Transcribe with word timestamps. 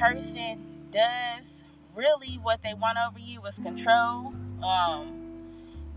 person 0.00 0.88
does 0.90 1.64
really 1.94 2.38
what 2.42 2.62
they 2.62 2.72
want 2.72 2.96
over 3.06 3.18
you 3.18 3.42
is 3.42 3.58
control. 3.58 4.32
Um, 4.64 5.20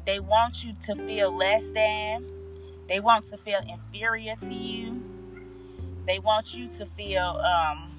they 0.05 0.19
want 0.19 0.63
you 0.63 0.73
to 0.81 0.95
feel 0.95 1.35
less 1.35 1.71
than. 1.71 2.25
They 2.89 2.99
want 2.99 3.27
to 3.27 3.37
feel 3.37 3.59
inferior 3.67 4.35
to 4.35 4.53
you. 4.53 5.01
They 6.05 6.19
want 6.19 6.53
you 6.53 6.67
to 6.67 6.85
feel 6.85 7.41
um, 7.41 7.91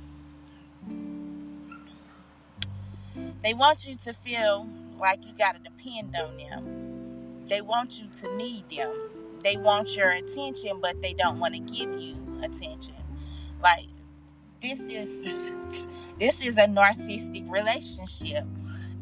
they 3.42 3.54
want 3.54 3.86
you 3.86 3.96
to 4.04 4.12
feel 4.12 4.68
like 4.98 5.24
you 5.24 5.32
got 5.38 5.56
to 5.56 5.70
depend 5.70 6.14
on 6.16 6.36
them. 6.36 7.44
They 7.46 7.62
want 7.62 8.00
you 8.00 8.08
to 8.20 8.36
need 8.36 8.68
them. 8.70 8.92
They 9.42 9.56
want 9.56 9.96
your 9.96 10.10
attention, 10.10 10.80
but 10.82 11.00
they 11.00 11.14
don't 11.14 11.38
want 11.38 11.54
to 11.54 11.60
give 11.60 11.98
you 11.98 12.16
attention. 12.42 12.94
Like 13.62 13.86
this 14.64 14.80
is 14.80 15.52
this 16.18 16.46
is 16.46 16.56
a 16.56 16.66
narcissistic 16.66 17.50
relationship. 17.50 18.44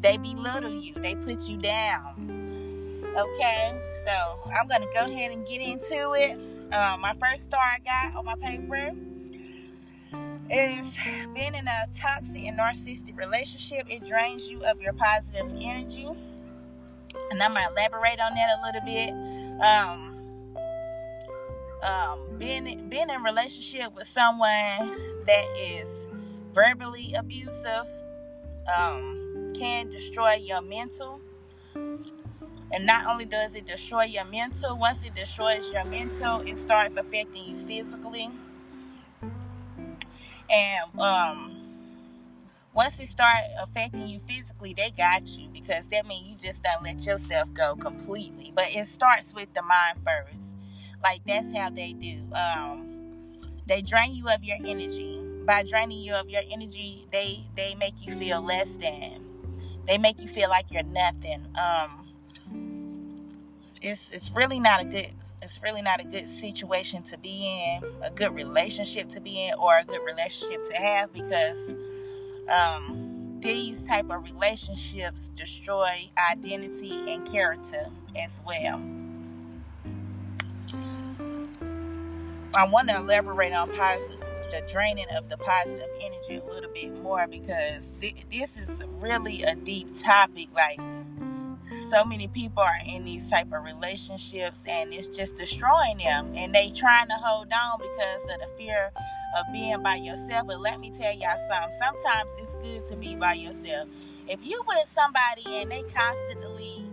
They 0.01 0.17
belittle 0.17 0.73
you. 0.73 0.93
They 0.95 1.15
put 1.15 1.47
you 1.47 1.57
down. 1.57 3.01
Okay, 3.15 3.79
so 4.05 4.39
I'm 4.53 4.67
gonna 4.67 4.87
go 4.93 5.05
ahead 5.05 5.31
and 5.31 5.45
get 5.45 5.61
into 5.61 6.13
it. 6.13 6.33
Um, 6.73 6.99
my 7.01 7.13
first 7.19 7.43
star 7.43 7.61
I 7.61 7.77
got 7.79 8.15
on 8.17 8.25
my 8.25 8.35
paper 8.35 8.91
is 10.49 10.97
being 11.33 11.55
in 11.55 11.67
a 11.67 11.87
toxic 11.93 12.43
and 12.43 12.57
narcissistic 12.57 13.17
relationship. 13.17 13.85
It 13.89 14.05
drains 14.05 14.49
you 14.49 14.61
of 14.65 14.81
your 14.81 14.93
positive 14.93 15.53
energy, 15.61 16.07
and 17.31 17.41
I'm 17.41 17.53
gonna 17.53 17.67
elaborate 17.71 18.19
on 18.19 18.33
that 18.35 18.49
a 18.49 18.65
little 18.65 18.81
bit. 18.85 19.61
Um, 19.63 20.12
um, 21.83 22.41
in 22.41 23.23
relationship 23.23 23.93
with 23.95 24.07
someone 24.07 24.97
that 25.25 25.45
is 25.57 26.07
verbally 26.53 27.13
abusive 27.17 27.87
um, 28.77 29.51
can 29.55 29.89
destroy 29.89 30.33
your 30.35 30.61
mental. 30.61 31.19
And 31.75 32.85
not 32.85 33.05
only 33.07 33.25
does 33.25 33.55
it 33.55 33.65
destroy 33.65 34.03
your 34.03 34.25
mental, 34.25 34.77
once 34.77 35.05
it 35.05 35.13
destroys 35.13 35.71
your 35.71 35.85
mental, 35.85 36.41
it 36.41 36.57
starts 36.57 36.95
affecting 36.95 37.45
you 37.45 37.57
physically. 37.67 38.29
And 40.49 40.99
um, 40.99 41.63
once 42.73 42.99
it 42.99 43.07
starts 43.07 43.47
affecting 43.61 44.07
you 44.07 44.19
physically, 44.19 44.73
they 44.73 44.91
got 44.91 45.27
you 45.37 45.49
because 45.49 45.85
that 45.87 46.07
means 46.07 46.27
you 46.27 46.35
just 46.35 46.63
don't 46.63 46.83
let 46.83 47.05
yourself 47.05 47.53
go 47.53 47.75
completely. 47.75 48.51
But 48.55 48.75
it 48.75 48.87
starts 48.87 49.33
with 49.33 49.53
the 49.53 49.61
mind 49.61 49.99
first. 50.03 50.49
Like 51.03 51.21
that's 51.25 51.55
how 51.55 51.69
they 51.69 51.93
do. 51.93 52.21
Um, 52.33 52.93
they 53.67 53.81
drain 53.81 54.15
you 54.15 54.27
of 54.27 54.43
your 54.43 54.57
energy. 54.65 55.19
By 55.45 55.63
draining 55.63 55.99
you 55.99 56.13
of 56.13 56.29
your 56.29 56.41
energy, 56.51 57.05
they 57.11 57.45
they 57.55 57.75
make 57.75 58.05
you 58.05 58.15
feel 58.15 58.41
less 58.41 58.75
than. 58.75 59.21
They 59.85 59.97
make 59.97 60.21
you 60.21 60.29
feel 60.29 60.49
like 60.49 60.67
you're 60.71 60.83
nothing. 60.83 61.45
Um, 61.61 62.07
it's 63.81 64.11
it's 64.11 64.31
really 64.31 64.59
not 64.59 64.81
a 64.81 64.85
good 64.85 65.09
it's 65.41 65.61
really 65.61 65.81
not 65.81 65.99
a 65.99 66.05
good 66.05 66.27
situation 66.29 67.03
to 67.03 67.17
be 67.17 67.75
in, 67.75 67.83
a 68.01 68.09
good 68.09 68.33
relationship 68.33 69.09
to 69.09 69.19
be 69.19 69.47
in, 69.47 69.53
or 69.55 69.77
a 69.77 69.83
good 69.83 70.01
relationship 70.05 70.63
to 70.71 70.75
have 70.77 71.11
because 71.11 71.75
um, 72.47 73.39
these 73.41 73.79
type 73.83 74.09
of 74.09 74.23
relationships 74.23 75.29
destroy 75.29 76.09
identity 76.31 77.13
and 77.13 77.25
character 77.25 77.87
as 78.17 78.41
well. 78.45 78.81
I 82.55 82.67
want 82.67 82.89
to 82.89 82.97
elaborate 82.97 83.53
on 83.53 83.71
positive, 83.75 84.19
the 84.51 84.63
draining 84.71 85.07
of 85.17 85.29
the 85.29 85.37
positive 85.37 85.87
energy 86.01 86.35
a 86.35 86.53
little 86.53 86.69
bit 86.71 87.01
more 87.01 87.25
because 87.27 87.91
th- 87.99 88.25
this 88.29 88.57
is 88.57 88.69
really 88.99 89.41
a 89.43 89.55
deep 89.55 89.87
topic. 89.95 90.49
Like 90.53 90.79
so 91.89 92.03
many 92.05 92.27
people 92.27 92.61
are 92.61 92.77
in 92.85 93.05
these 93.05 93.27
type 93.27 93.51
of 93.53 93.63
relationships 93.63 94.63
and 94.67 94.93
it's 94.93 95.07
just 95.09 95.35
destroying 95.37 95.97
them 95.97 96.31
and 96.35 96.53
they 96.53 96.69
trying 96.71 97.07
to 97.07 97.15
hold 97.15 97.47
on 97.51 97.79
because 97.79 98.23
of 98.33 98.41
the 98.41 98.47
fear 98.57 98.91
of 99.37 99.45
being 99.51 99.81
by 99.81 99.95
yourself 99.95 100.45
but 100.47 100.59
let 100.59 100.79
me 100.79 100.91
tell 100.91 101.13
y'all 101.17 101.37
something 101.49 101.71
sometimes 101.79 102.31
it's 102.37 102.55
good 102.63 102.85
to 102.85 102.95
be 102.97 103.15
by 103.15 103.33
yourself 103.33 103.87
if 104.27 104.45
you 104.45 104.61
with 104.67 104.85
somebody 104.87 105.61
and 105.61 105.71
they 105.71 105.83
constantly 105.93 106.87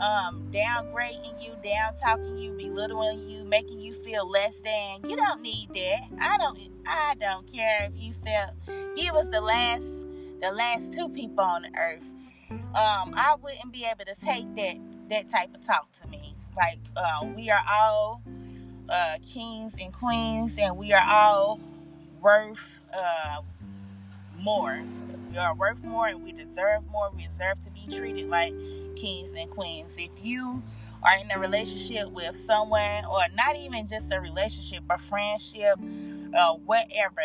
um, 0.00 0.50
downgrading 0.50 1.42
you, 1.42 1.54
down 1.62 1.96
talking 1.96 2.38
you, 2.38 2.52
belittling 2.52 3.26
you, 3.28 3.44
making 3.44 3.80
you 3.80 3.94
feel 3.94 4.28
less 4.28 4.58
than. 4.60 5.08
You 5.08 5.16
don't 5.16 5.42
need 5.42 5.68
that. 5.74 6.00
I 6.20 6.36
don't. 6.38 6.58
I 6.86 7.14
don't 7.18 7.50
care 7.50 7.90
if 7.90 7.92
you 7.96 8.12
felt 8.12 8.50
if 8.66 9.04
you 9.04 9.12
was 9.12 9.30
the 9.30 9.40
last, 9.40 10.06
the 10.42 10.52
last 10.52 10.92
two 10.92 11.08
people 11.08 11.44
on 11.44 11.62
the 11.62 11.70
earth. 11.78 12.02
Um, 12.50 13.14
I 13.16 13.36
wouldn't 13.42 13.72
be 13.72 13.86
able 13.86 14.04
to 14.04 14.14
take 14.20 14.54
that 14.56 14.76
that 15.08 15.28
type 15.28 15.54
of 15.54 15.62
talk 15.66 15.90
to 16.02 16.08
me. 16.08 16.34
Like 16.56 16.78
uh, 16.96 17.26
we 17.36 17.50
are 17.50 17.62
all 17.72 18.22
uh, 18.90 19.16
kings 19.24 19.74
and 19.80 19.92
queens, 19.92 20.58
and 20.58 20.76
we 20.76 20.92
are 20.92 21.04
all 21.06 21.60
worth 22.20 22.80
uh, 22.94 23.40
more. 24.40 24.80
We 25.30 25.38
are 25.38 25.54
worth 25.54 25.82
more, 25.82 26.06
and 26.06 26.22
we 26.22 26.32
deserve 26.32 26.86
more. 26.90 27.10
We 27.14 27.24
deserve 27.24 27.60
to 27.62 27.70
be 27.70 27.86
treated 27.90 28.28
like 28.28 28.52
kings 28.96 29.32
and 29.32 29.50
queens. 29.50 29.96
If 29.98 30.10
you 30.22 30.62
are 31.02 31.18
in 31.22 31.30
a 31.30 31.38
relationship 31.38 32.10
with 32.10 32.34
someone, 32.34 33.04
or 33.04 33.20
not 33.34 33.56
even 33.56 33.86
just 33.86 34.12
a 34.12 34.20
relationship, 34.20 34.82
a 34.90 34.98
friendship, 34.98 35.78
uh, 36.36 36.54
whatever, 36.54 37.22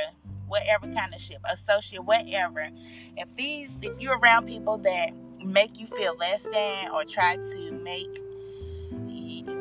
whatever 0.47 0.87
kind 0.87 1.13
of 1.13 1.21
ship, 1.21 1.41
associate, 1.51 2.03
whatever. 2.03 2.69
If 3.17 3.35
these, 3.35 3.77
if 3.81 3.99
you're 3.99 4.17
around 4.17 4.47
people 4.47 4.77
that 4.79 5.11
make 5.43 5.79
you 5.79 5.87
feel 5.87 6.15
less 6.17 6.43
than, 6.43 6.89
or 6.89 7.03
try 7.05 7.37
to 7.37 7.71
make 7.71 8.19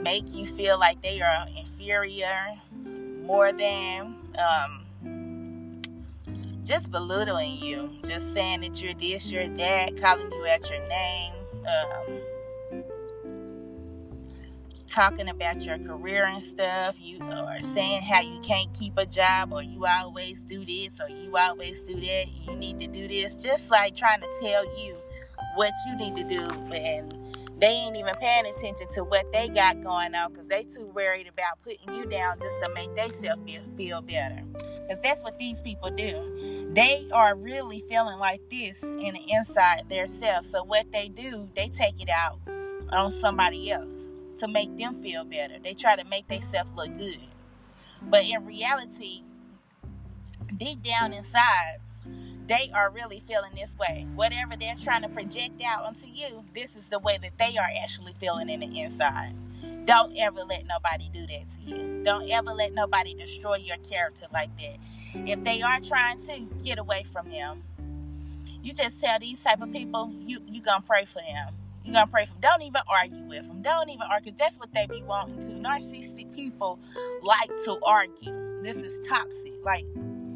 make 0.03 0.33
you 0.33 0.47
feel 0.47 0.79
like 0.79 1.01
they 1.03 1.21
are 1.21 1.47
inferior, 1.57 2.55
more 3.25 3.53
than, 3.53 4.17
um, 4.39 5.81
just 6.65 6.91
belittling 6.91 7.57
you, 7.57 7.91
just 8.07 8.33
saying 8.35 8.61
that 8.63 8.83
you're 8.83 8.95
this, 8.95 9.31
you're 9.31 9.49
that, 9.49 9.97
calling 10.01 10.31
you 10.31 10.47
at 10.47 10.69
your 10.71 10.87
name, 10.89 11.33
um, 11.67 12.83
talking 14.89 15.29
about 15.29 15.65
your 15.65 15.79
career 15.79 16.25
and 16.27 16.43
stuff. 16.43 16.97
You 17.01 17.19
are 17.23 17.61
saying 17.61 18.03
how 18.03 18.21
you 18.21 18.41
can't 18.41 18.73
keep 18.75 18.97
a 18.97 19.07
job, 19.07 19.53
or 19.53 19.63
you 19.63 19.85
always 19.87 20.41
do 20.43 20.65
this, 20.65 20.91
or 21.01 21.09
you 21.09 21.37
always 21.37 21.81
do 21.83 21.95
that. 21.95 22.27
You 22.47 22.57
need 22.57 22.81
to 22.81 22.87
do 22.89 23.07
this. 23.09 23.37
Just 23.37 23.71
like 23.71 23.97
trying 23.97 24.21
to 24.21 24.29
tell 24.41 24.65
you 24.83 24.97
what 25.55 25.73
you 25.87 25.97
need 25.97 26.17
to 26.17 26.25
do, 26.25 26.47
and 26.75 27.15
they 27.61 27.69
ain't 27.69 27.97
even 27.97 28.15
paying 28.15 28.47
attention 28.47 28.89
to 28.95 29.05
what 29.05 29.31
they 29.33 29.49
got 29.49 29.83
going 29.83 30.15
on 30.15 30.33
because 30.33 30.47
they 30.47 30.65
too 30.65 30.87
worried 30.87 31.29
about 31.29 31.63
putting 31.63 31.93
you 31.95 32.07
down 32.07 32.39
just 32.41 32.59
to 32.63 32.73
make 32.75 32.95
themselves 32.97 33.43
feel, 33.47 33.63
feel 33.77 34.01
better. 34.01 34.43
Because 34.53 34.99
that's 35.03 35.23
what 35.23 35.39
these 35.39 35.61
people 35.61 35.91
do. 35.91 36.71
They 36.73 37.07
are 37.13 37.35
really 37.37 37.85
feeling 37.89 38.19
like 38.19 38.41
this 38.51 38.83
in 38.83 39.15
the 39.15 39.23
inside 39.29 39.89
themselves. 39.91 40.51
So 40.51 40.65
what 40.65 40.91
they 40.91 41.09
do, 41.09 41.51
they 41.55 41.69
take 41.69 42.01
it 42.01 42.09
out 42.09 42.39
on 42.93 43.11
somebody 43.11 43.71
else 43.71 44.11
to 44.39 44.49
make 44.49 44.77
them 44.79 45.03
feel 45.03 45.25
better. 45.25 45.59
They 45.63 45.75
try 45.75 45.97
to 45.97 46.05
make 46.05 46.29
themselves 46.29 46.71
look 46.75 46.97
good. 46.97 47.21
But 48.03 48.25
in 48.25 48.47
reality, 48.47 49.23
deep 50.57 50.83
down 50.83 51.13
inside, 51.13 51.79
they 52.51 52.69
are 52.75 52.91
really 52.91 53.21
feeling 53.21 53.53
this 53.55 53.79
way. 53.79 54.09
Whatever 54.17 54.57
they're 54.57 54.75
trying 54.75 55.03
to 55.03 55.09
project 55.09 55.63
out 55.65 55.85
onto 55.85 56.09
you, 56.09 56.45
this 56.53 56.75
is 56.75 56.89
the 56.89 56.99
way 56.99 57.17
that 57.23 57.39
they 57.39 57.57
are 57.57 57.69
actually 57.81 58.13
feeling 58.19 58.51
in 58.51 58.59
the 58.59 58.81
inside. 58.81 59.35
Don't 59.85 60.13
ever 60.19 60.41
let 60.41 60.67
nobody 60.67 61.09
do 61.15 61.27
that 61.29 61.49
to 61.51 61.63
you. 61.63 62.03
Don't 62.03 62.29
ever 62.29 62.51
let 62.51 62.75
nobody 62.75 63.15
destroy 63.15 63.55
your 63.55 63.77
character 63.89 64.27
like 64.33 64.51
that. 64.59 64.79
If 65.29 65.45
they 65.45 65.63
are 65.63 65.79
trying 65.79 66.23
to 66.23 66.41
get 66.65 66.81
away 66.81 67.05
from 67.13 67.31
them, 67.31 67.63
you 68.65 68.73
just 68.73 69.01
tell 69.01 69.21
these 69.21 69.39
type 69.39 69.63
of 69.63 69.73
people 69.73 70.13
you 70.27 70.41
you 70.49 70.61
gonna 70.61 70.83
pray 70.85 71.05
for 71.05 71.21
them. 71.21 71.55
You 71.85 71.93
gonna 71.93 72.09
pray 72.09 72.25
for 72.25 72.33
them. 72.33 72.41
Don't 72.41 72.63
even 72.63 72.83
argue 72.89 73.23
with 73.29 73.47
them. 73.47 73.63
Don't 73.63 73.91
even 73.91 74.07
argue. 74.11 74.33
That's 74.37 74.59
what 74.59 74.75
they 74.75 74.87
be 74.87 75.03
wanting 75.03 75.41
to. 75.47 75.53
Narcissistic 75.53 76.35
people 76.35 76.81
like 77.23 77.51
to 77.65 77.79
argue. 77.87 78.61
This 78.63 78.77
is 78.77 78.99
toxic. 79.07 79.55
Like 79.65 79.87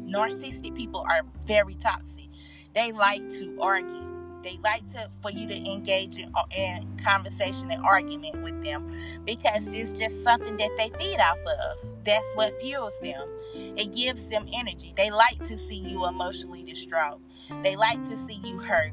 narcissistic 0.07 0.75
people 0.75 1.05
are 1.09 1.21
very 1.45 1.75
toxic. 1.75 2.25
They 2.73 2.91
like 2.91 3.29
to 3.39 3.57
argue. 3.61 4.03
They 4.43 4.59
like 4.63 4.87
to 4.91 5.09
for 5.21 5.31
you 5.31 5.47
to 5.47 5.55
engage 5.55 6.17
in, 6.17 6.31
uh, 6.35 6.43
in 6.55 6.99
conversation 7.03 7.71
and 7.71 7.83
argument 7.83 8.43
with 8.43 8.61
them 8.63 8.85
because 9.25 9.75
it's 9.75 9.91
just 9.93 10.23
something 10.23 10.55
that 10.57 10.69
they 10.77 10.89
feed 10.99 11.19
off 11.19 11.39
of. 11.39 11.89
That's 12.03 12.25
what 12.35 12.59
fuels 12.61 12.93
them. 13.01 13.27
It 13.55 13.93
gives 13.95 14.27
them 14.27 14.47
energy. 14.53 14.93
They 14.95 15.09
like 15.09 15.39
to 15.47 15.57
see 15.57 15.75
you 15.75 16.05
emotionally 16.05 16.63
distraught. 16.63 17.19
They 17.63 17.75
like 17.75 18.03
to 18.09 18.17
see 18.17 18.39
you 18.43 18.59
hurt. 18.59 18.91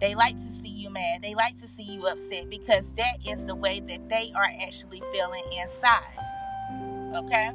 They 0.00 0.14
like 0.14 0.38
to 0.38 0.52
see 0.52 0.68
you 0.68 0.90
mad. 0.90 1.22
They 1.22 1.34
like 1.34 1.58
to 1.60 1.66
see 1.66 1.82
you 1.82 2.06
upset 2.06 2.50
because 2.50 2.84
that 2.96 3.16
is 3.26 3.44
the 3.46 3.54
way 3.54 3.80
that 3.80 4.08
they 4.08 4.32
are 4.36 4.48
actually 4.60 5.02
feeling 5.12 5.42
inside. 5.60 7.16
Okay? 7.16 7.50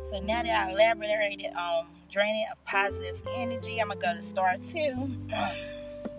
So 0.00 0.20
now 0.20 0.42
that 0.42 0.68
I 0.68 0.72
elaborated 0.72 1.52
on 1.56 1.86
draining 2.10 2.46
of 2.50 2.62
positive 2.64 3.20
energy. 3.34 3.80
I'm 3.80 3.88
gonna 3.88 4.00
go 4.00 4.14
to 4.14 4.22
star 4.22 4.56
two. 4.56 5.16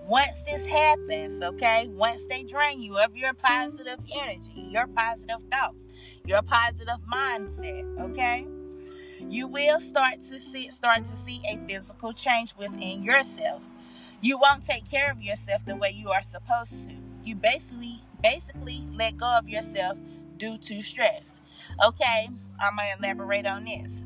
Once 0.08 0.42
this 0.46 0.66
happens, 0.66 1.42
okay, 1.42 1.88
once 1.88 2.26
they 2.26 2.44
drain 2.44 2.82
you 2.82 2.98
of 2.98 3.16
your 3.16 3.34
positive 3.34 4.00
energy, 4.22 4.68
your 4.70 4.86
positive 4.88 5.38
thoughts, 5.50 5.86
your 6.26 6.42
positive 6.42 6.98
mindset, 7.10 7.98
okay, 7.98 8.46
you 9.30 9.48
will 9.48 9.80
start 9.80 10.16
to 10.22 10.38
see 10.38 10.70
start 10.70 11.06
to 11.06 11.16
see 11.16 11.40
a 11.50 11.58
physical 11.66 12.12
change 12.12 12.54
within 12.58 13.04
yourself. 13.04 13.62
You 14.22 14.38
won't 14.38 14.66
take 14.66 14.90
care 14.90 15.12
of 15.12 15.22
yourself 15.22 15.66
the 15.66 15.78
way 15.78 15.92
you 15.96 16.10
are 16.10 16.24
supposed 16.24 16.90
to. 16.90 16.96
You 17.24 17.36
basically 17.36 18.02
basically 18.22 18.86
let 18.94 19.16
go 19.16 19.38
of 19.38 19.48
yourself 19.48 19.98
due 20.38 20.58
to 20.58 20.82
stress. 20.82 21.41
Okay, 21.86 22.30
I'm 22.60 22.76
gonna 22.76 22.90
elaborate 23.00 23.46
on 23.46 23.66
this. 23.66 24.06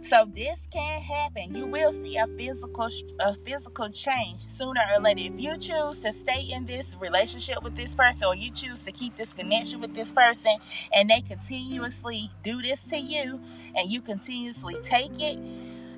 So 0.00 0.24
this 0.32 0.62
can 0.70 1.02
happen. 1.02 1.54
You 1.54 1.66
will 1.66 1.90
see 1.90 2.16
a 2.16 2.26
physical 2.26 2.88
a 3.20 3.34
physical 3.34 3.90
change 3.90 4.40
sooner 4.40 4.80
or 4.94 5.02
later. 5.02 5.22
If 5.24 5.40
you 5.40 5.58
choose 5.58 6.00
to 6.00 6.12
stay 6.12 6.48
in 6.50 6.66
this 6.66 6.96
relationship 7.00 7.62
with 7.62 7.76
this 7.76 7.94
person 7.94 8.28
or 8.28 8.34
you 8.34 8.50
choose 8.52 8.82
to 8.84 8.92
keep 8.92 9.16
this 9.16 9.32
connection 9.32 9.80
with 9.80 9.94
this 9.94 10.12
person 10.12 10.52
and 10.94 11.10
they 11.10 11.20
continuously 11.20 12.30
do 12.42 12.62
this 12.62 12.84
to 12.84 12.96
you 12.96 13.40
and 13.74 13.90
you 13.90 14.00
continuously 14.00 14.76
take 14.82 15.20
it 15.20 15.38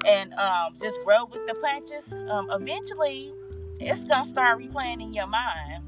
and 0.06 0.32
um, 0.34 0.74
just 0.80 0.98
roll 1.06 1.26
with 1.26 1.46
the 1.46 1.54
punches, 1.56 2.18
um, 2.30 2.48
eventually 2.50 3.32
it's 3.78 4.04
gonna 4.04 4.24
start 4.24 4.58
replaying 4.58 5.02
in 5.02 5.12
your 5.12 5.26
mind 5.26 5.79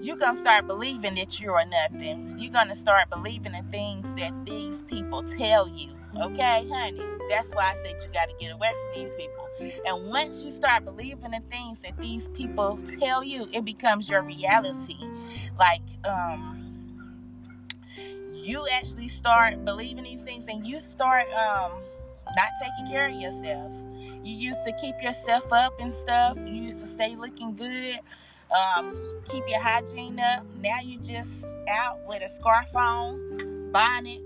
you're 0.00 0.16
gonna 0.16 0.36
start 0.36 0.66
believing 0.66 1.14
that 1.16 1.40
you're 1.40 1.64
nothing. 1.64 2.36
You're 2.38 2.52
gonna 2.52 2.74
start 2.74 3.10
believing 3.10 3.52
the 3.52 3.64
things 3.70 4.12
that 4.20 4.32
these 4.44 4.82
people 4.82 5.22
tell 5.24 5.68
you. 5.68 5.90
Okay, 6.22 6.66
honey. 6.72 7.02
That's 7.28 7.50
why 7.50 7.72
I 7.72 7.74
said 7.84 7.96
you 8.02 8.08
gotta 8.12 8.32
get 8.40 8.52
away 8.52 8.70
from 8.70 9.02
these 9.02 9.16
people. 9.16 9.48
And 9.86 10.08
once 10.08 10.42
you 10.44 10.50
start 10.50 10.84
believing 10.84 11.30
the 11.32 11.42
things 11.50 11.80
that 11.80 11.96
these 11.98 12.28
people 12.28 12.78
tell 12.98 13.22
you, 13.22 13.46
it 13.52 13.64
becomes 13.64 14.08
your 14.08 14.22
reality. 14.22 14.96
Like, 15.58 15.82
um, 16.08 16.58
you 18.32 18.64
actually 18.74 19.08
start 19.08 19.64
believing 19.64 20.04
these 20.04 20.22
things 20.22 20.46
and 20.48 20.66
you 20.66 20.78
start 20.78 21.24
um 21.32 21.82
not 22.36 22.50
taking 22.62 22.92
care 22.92 23.08
of 23.08 23.14
yourself. 23.14 23.72
You 24.24 24.34
used 24.34 24.64
to 24.64 24.72
keep 24.80 24.94
yourself 25.02 25.50
up 25.52 25.72
and 25.80 25.92
stuff. 25.92 26.36
You 26.38 26.62
used 26.62 26.80
to 26.80 26.86
stay 26.86 27.16
looking 27.16 27.54
good 27.56 27.98
um, 28.50 28.96
keep 29.24 29.44
your 29.48 29.60
hygiene 29.60 30.18
up. 30.18 30.44
Now 30.62 30.78
you're 30.84 31.02
just 31.02 31.46
out 31.68 32.00
with 32.06 32.22
a 32.22 32.28
scarf 32.28 32.74
on, 32.74 33.70
bonnet, 33.72 34.20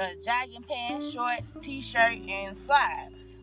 uh, 0.00 0.08
jogging 0.22 0.62
pants, 0.62 1.12
shorts, 1.12 1.56
t-shirt, 1.60 2.18
and 2.28 2.56
slides. 2.56 3.40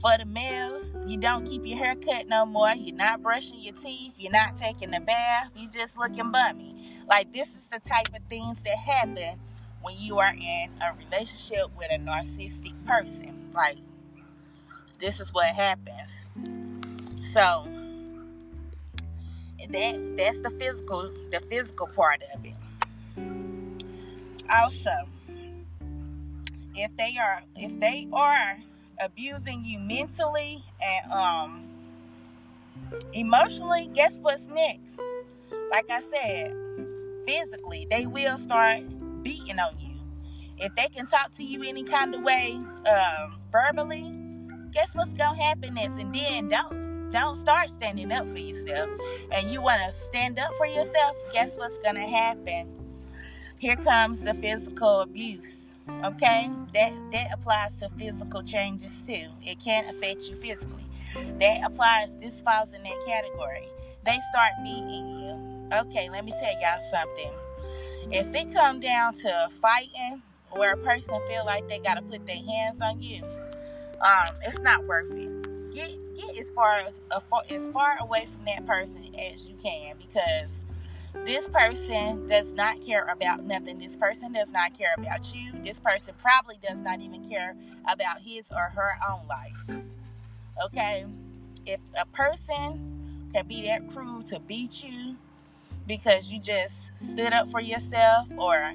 For 0.00 0.10
the 0.18 0.24
males, 0.24 0.96
you 1.06 1.16
don't 1.16 1.46
keep 1.46 1.64
your 1.64 1.78
hair 1.78 1.94
cut 1.94 2.26
no 2.26 2.44
more. 2.44 2.70
You're 2.70 2.96
not 2.96 3.22
brushing 3.22 3.62
your 3.62 3.74
teeth. 3.74 4.14
You're 4.18 4.32
not 4.32 4.56
taking 4.56 4.92
a 4.94 5.00
bath. 5.00 5.50
You're 5.54 5.70
just 5.70 5.96
looking 5.96 6.32
bummy. 6.32 6.74
Like 7.08 7.32
this 7.32 7.48
is 7.50 7.68
the 7.68 7.78
type 7.78 8.08
of 8.08 8.22
things 8.28 8.58
that 8.64 8.76
happen 8.76 9.36
when 9.80 9.94
you 9.98 10.18
are 10.18 10.34
in 10.34 10.70
a 10.80 10.94
relationship 11.04 11.66
with 11.76 11.92
a 11.92 11.98
narcissistic 11.98 12.74
person. 12.84 13.50
Like 13.54 13.76
this 14.98 15.20
is 15.20 15.32
what 15.32 15.46
happens. 15.46 16.10
So 17.32 17.68
that 19.70 20.16
that's 20.16 20.40
the 20.40 20.50
physical 20.50 21.10
the 21.30 21.40
physical 21.48 21.86
part 21.88 22.22
of 22.34 22.44
it. 22.44 22.54
Also 24.50 24.90
if 26.74 26.96
they 26.96 27.16
are 27.18 27.42
if 27.56 27.78
they 27.78 28.08
are 28.12 28.58
abusing 29.02 29.64
you 29.64 29.78
mentally 29.78 30.62
and 30.82 31.12
um 31.12 31.64
emotionally 33.12 33.90
guess 33.92 34.18
what's 34.18 34.44
next? 34.44 35.00
Like 35.70 35.90
i 35.90 36.00
said 36.00 36.54
physically 37.26 37.86
they 37.90 38.06
will 38.06 38.38
start 38.38 38.82
beating 39.22 39.58
on 39.58 39.78
you. 39.78 39.94
If 40.58 40.74
they 40.76 40.88
can 40.94 41.06
talk 41.06 41.32
to 41.34 41.44
you 41.44 41.62
any 41.62 41.82
kind 41.82 42.14
of 42.14 42.22
way 42.22 42.52
um, 42.90 43.38
verbally 43.50 44.22
guess 44.72 44.94
what's 44.94 45.12
gonna 45.14 45.40
happen 45.40 45.74
next? 45.74 46.00
And 46.00 46.14
then 46.14 46.48
don't 46.48 46.91
don't 47.12 47.36
start 47.36 47.70
standing 47.70 48.10
up 48.10 48.26
for 48.26 48.38
yourself 48.38 48.90
and 49.30 49.50
you 49.52 49.60
want 49.60 49.80
to 49.86 49.92
stand 49.92 50.38
up 50.38 50.50
for 50.56 50.66
yourself, 50.66 51.16
guess 51.32 51.56
what's 51.56 51.78
going 51.78 51.94
to 51.94 52.02
happen? 52.02 52.68
Here 53.60 53.76
comes 53.76 54.22
the 54.22 54.34
physical 54.34 55.02
abuse. 55.02 55.74
Okay? 56.04 56.50
That 56.74 56.92
that 57.12 57.28
applies 57.32 57.76
to 57.76 57.90
physical 57.98 58.42
changes 58.42 59.02
too. 59.02 59.26
It 59.42 59.58
can 59.60 59.94
affect 59.94 60.28
you 60.28 60.36
physically. 60.36 60.84
That 61.38 61.60
applies 61.64 62.14
this 62.16 62.42
falls 62.42 62.72
in 62.72 62.82
that 62.82 63.04
category. 63.06 63.68
They 64.04 64.18
start 64.32 64.52
beating 64.64 65.18
you. 65.18 65.68
Okay, 65.80 66.08
let 66.10 66.24
me 66.24 66.32
tell 66.32 66.60
y'all 66.60 66.90
something. 66.92 67.32
If 68.10 68.34
it 68.34 68.54
come 68.54 68.80
down 68.80 69.14
to 69.14 69.48
fighting 69.60 70.22
where 70.50 70.74
a 70.74 70.76
person 70.76 71.20
feel 71.28 71.44
like 71.46 71.68
they 71.68 71.78
got 71.78 71.94
to 71.94 72.02
put 72.02 72.26
their 72.26 72.36
hands 72.36 72.80
on 72.80 73.00
you, 73.00 73.22
um, 73.24 74.36
it's 74.42 74.58
not 74.58 74.84
worth 74.86 75.10
it 75.12 75.31
get 75.72 75.90
get 76.14 76.38
as 76.38 76.50
far 76.50 76.78
as 76.78 77.00
as 77.50 77.68
far 77.70 77.96
away 78.00 78.26
from 78.26 78.44
that 78.46 78.66
person 78.66 79.14
as 79.32 79.48
you 79.48 79.54
can 79.62 79.96
because 79.96 80.64
this 81.24 81.48
person 81.48 82.26
does 82.26 82.52
not 82.52 82.80
care 82.80 83.04
about 83.04 83.44
nothing. 83.44 83.78
This 83.78 83.96
person 83.96 84.32
does 84.32 84.50
not 84.50 84.76
care 84.76 84.94
about 84.96 85.34
you. 85.34 85.52
This 85.62 85.78
person 85.78 86.14
probably 86.20 86.56
does 86.62 86.78
not 86.78 87.00
even 87.00 87.28
care 87.28 87.54
about 87.90 88.22
his 88.22 88.44
or 88.50 88.72
her 88.74 88.92
own 89.08 89.26
life. 89.28 89.84
Okay? 90.64 91.04
If 91.66 91.80
a 92.00 92.06
person 92.06 93.30
can 93.32 93.46
be 93.46 93.66
that 93.66 93.88
cruel 93.88 94.22
to 94.24 94.40
beat 94.40 94.82
you 94.82 95.16
because 95.86 96.32
you 96.32 96.40
just 96.40 96.98
stood 96.98 97.32
up 97.32 97.50
for 97.50 97.60
yourself 97.60 98.28
or 98.36 98.74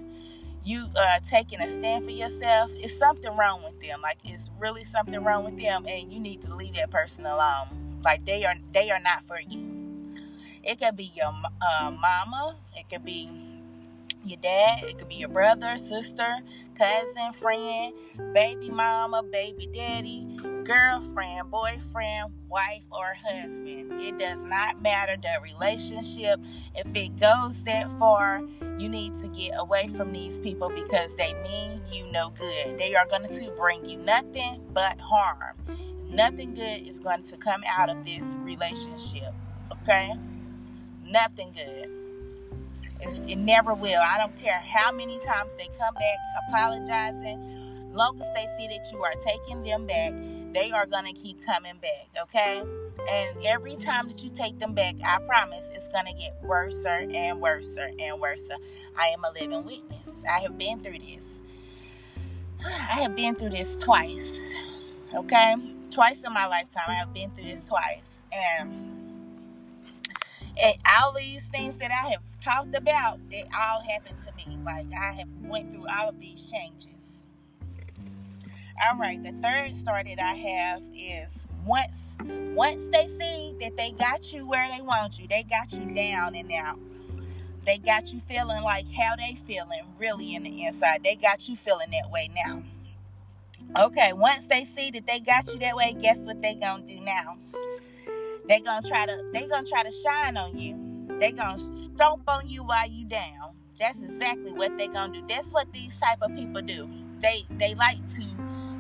you 0.68 0.90
uh, 0.98 1.20
taking 1.26 1.62
a 1.62 1.70
stand 1.70 2.04
for 2.04 2.12
yourself, 2.12 2.72
it's 2.76 2.98
something 2.98 3.36
wrong 3.38 3.64
with 3.64 3.80
them. 3.80 4.02
Like 4.02 4.18
it's 4.26 4.52
really 4.60 4.84
something 4.84 5.24
wrong 5.24 5.46
with 5.46 5.58
them, 5.58 5.86
and 5.88 6.12
you 6.12 6.20
need 6.20 6.42
to 6.44 6.56
leave 6.56 6.74
that 6.76 6.92
person 6.92 7.26
alone. 7.26 8.00
Like 8.04 8.26
they 8.26 8.44
are 8.46 8.56
they 8.74 8.92
are 8.92 9.00
not 9.00 9.24
for 9.26 9.40
you. 9.40 9.72
It 10.64 10.80
could 10.82 10.98
be 10.98 11.12
your 11.16 11.28
uh, 11.28 11.92
mama. 11.92 12.58
It 12.76 12.90
could 12.90 13.06
be 13.06 13.30
your 14.26 14.40
dad, 14.40 14.84
it 14.84 14.98
could 14.98 15.08
be 15.08 15.16
your 15.16 15.30
brother, 15.30 15.78
sister, 15.78 16.40
cousin, 16.76 17.32
friend, 17.34 17.94
baby 18.34 18.70
mama, 18.70 19.24
baby 19.24 19.70
daddy, 19.74 20.38
girlfriend, 20.68 21.50
boyfriend, 21.50 22.34
wife, 22.50 22.84
or 22.92 23.16
husband. 23.26 24.02
It 24.02 24.20
does 24.20 24.44
not 24.44 24.82
matter 24.82 25.16
the 25.16 25.42
relationship. 25.42 26.42
If 26.76 26.94
it 26.94 27.18
goes 27.18 27.64
that 27.64 27.90
far, 27.98 28.42
you 28.78 28.90
need 28.90 29.16
to 29.18 29.30
get 29.30 29.54
away 29.58 29.88
from 29.88 30.12
these 30.12 30.40
people 30.40 30.70
because 30.70 31.16
they 31.16 31.34
mean 31.42 31.82
you 31.90 32.12
no 32.12 32.32
good. 32.32 32.78
They 32.78 32.96
are 32.96 33.08
going 33.08 33.30
to 33.32 33.52
bring 33.52 33.90
you 33.90 33.98
nothing 34.00 34.62
but 34.74 35.00
harm. 35.00 35.56
Nothing 36.10 36.54
good 36.54 36.86
is 36.86 37.00
going 37.00 37.24
to 37.24 37.38
come 37.38 37.64
out 37.66 37.90
of 37.90 38.04
this 38.04 38.24
relationship. 38.36 39.34
Okay? 39.72 40.14
Nothing 41.06 41.54
good. 41.54 41.90
It's, 43.00 43.22
it 43.22 43.38
never 43.38 43.74
will. 43.74 44.02
I 44.02 44.18
don't 44.18 44.36
care 44.36 44.60
how 44.60 44.92
many 44.92 45.18
times 45.26 45.56
they 45.56 45.68
come 45.80 45.94
back 45.94 46.18
apologizing. 46.50 47.94
Long 47.94 48.20
as 48.20 48.28
they 48.36 48.46
see 48.58 48.68
that 48.68 48.92
you 48.92 49.02
are 49.02 49.14
taking 49.26 49.64
them 49.64 49.88
back, 49.88 50.14
they 50.54 50.72
are 50.72 50.86
going 50.86 51.06
to 51.06 51.14
keep 51.14 51.46
coming 51.46 51.78
back, 51.82 52.24
okay? 52.24 52.64
And 53.10 53.38
every 53.46 53.76
time 53.76 54.08
that 54.08 54.24
you 54.24 54.30
take 54.36 54.60
them 54.60 54.74
back, 54.74 54.96
I 55.06 55.20
promise 55.20 55.70
it's 55.74 55.88
going 55.90 56.06
to 56.06 56.14
get 56.14 56.36
worse 56.44 56.84
and 56.86 57.40
worse 57.40 57.78
and 57.78 58.20
worse. 58.20 58.50
I 58.98 59.08
am 59.08 59.24
a 59.24 59.32
living 59.40 59.66
witness. 59.66 60.18
I 60.30 60.40
have 60.42 60.58
been 60.58 60.82
through 60.82 61.00
this. 61.00 61.42
I 62.66 63.02
have 63.02 63.16
been 63.16 63.36
through 63.36 63.52
this 63.52 63.76
twice, 63.76 64.56
okay? 65.14 65.56
Twice 65.92 66.24
in 66.24 66.34
my 66.34 66.48
lifetime. 66.48 66.84
I 66.88 66.96
have 66.96 67.14
been 67.14 67.32
through 67.32 67.46
this 67.46 67.64
twice. 67.68 68.22
And 68.32 68.98
and 70.62 70.76
all 71.00 71.14
these 71.14 71.46
things 71.48 71.78
that 71.78 71.92
I 71.92 72.10
have 72.10 72.24
talked 72.42 72.76
about, 72.76 73.20
it 73.30 73.46
all 73.56 73.82
happened 73.82 74.18
to 74.26 74.34
me. 74.50 74.58
Like 74.66 74.88
I 74.92 75.14
have 75.14 75.30
went 75.44 75.72
through 75.72 75.86
all 75.88 76.10
of 76.10 76.20
these 76.20 76.52
changes. 76.52 76.97
All 78.86 78.98
right, 79.00 79.22
the 79.24 79.32
third 79.32 79.76
story 79.76 80.04
that 80.04 80.20
I 80.20 80.36
have 80.36 80.84
is 80.94 81.48
once 81.66 82.18
once 82.54 82.88
they 82.88 83.08
see 83.08 83.56
that 83.60 83.76
they 83.76 83.92
got 83.92 84.32
you 84.34 84.48
where 84.48 84.68
they 84.70 84.82
want 84.82 85.20
you, 85.20 85.28
they 85.28 85.44
got 85.44 85.74
you 85.74 85.94
down 85.96 86.36
and 86.36 86.52
out. 86.54 86.78
They 87.66 87.80
got 87.80 88.14
you 88.14 88.22
feeling 88.30 88.62
like 88.64 88.86
how 88.94 89.16
they 89.16 89.36
feeling 89.48 89.82
really 90.00 90.36
in 90.36 90.44
the 90.44 90.64
inside. 90.64 91.04
They 91.04 91.16
got 91.16 91.50
you 91.50 91.56
feeling 91.56 91.90
that 91.92 92.12
way 92.12 92.30
now. 92.46 92.64
Okay, 93.86 94.14
once 94.14 94.46
they 94.48 94.64
see 94.64 94.92
that 94.92 95.08
they 95.08 95.20
got 95.22 95.52
you 95.52 95.60
that 95.60 95.76
way, 95.76 95.96
guess 96.00 96.18
what 96.20 96.42
they 96.42 96.54
gonna 96.54 96.86
do 96.86 97.00
now? 97.00 97.38
They 98.48 98.62
gonna 98.62 98.88
try 98.88 99.08
to 99.08 99.32
they 99.34 99.48
gonna 99.48 99.66
try 99.66 99.84
to 99.84 99.92
shine 99.92 100.38
on 100.38 100.56
you. 100.56 101.18
They 101.20 101.32
gonna 101.32 101.60
stomp 101.74 102.24
on 102.28 102.48
you 102.48 102.64
while 102.64 102.88
you 102.88 103.06
down. 103.06 103.56
That's 103.80 103.98
exactly 104.02 104.54
what 104.54 104.78
they 104.78 104.88
gonna 104.88 105.14
do. 105.14 105.26
That's 105.28 105.52
what 105.52 105.74
these 105.74 106.00
type 106.00 106.20
of 106.22 106.36
people 106.36 106.62
do. 106.62 106.88
They 107.20 107.42
they 107.58 107.74
like 107.74 108.08
to 108.16 108.37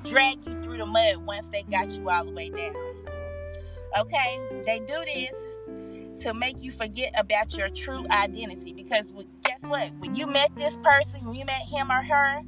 drag 0.10 0.46
you 0.46 0.62
through 0.62 0.78
the 0.78 0.86
mud 0.86 1.18
once 1.26 1.48
they 1.48 1.64
got 1.64 1.92
you 1.98 2.10
all 2.10 2.26
the 2.26 2.32
way 2.32 2.50
down. 2.50 2.76
Okay? 4.00 4.40
They 4.66 4.80
do 4.80 5.04
this 5.06 6.24
to 6.24 6.34
make 6.34 6.62
you 6.62 6.72
forget 6.72 7.14
about 7.18 7.58
your 7.58 7.70
true 7.70 8.06
identity 8.10 8.74
because 8.74 9.08
guess 9.44 9.62
what? 9.62 9.92
When 10.00 10.16
you 10.16 10.28
met 10.28 10.56
this 10.56 10.78
person, 10.78 11.26
when 11.26 11.36
you 11.36 11.46
met 11.46 11.62
him 11.72 11.92
or 11.92 12.04
her, 12.04 12.42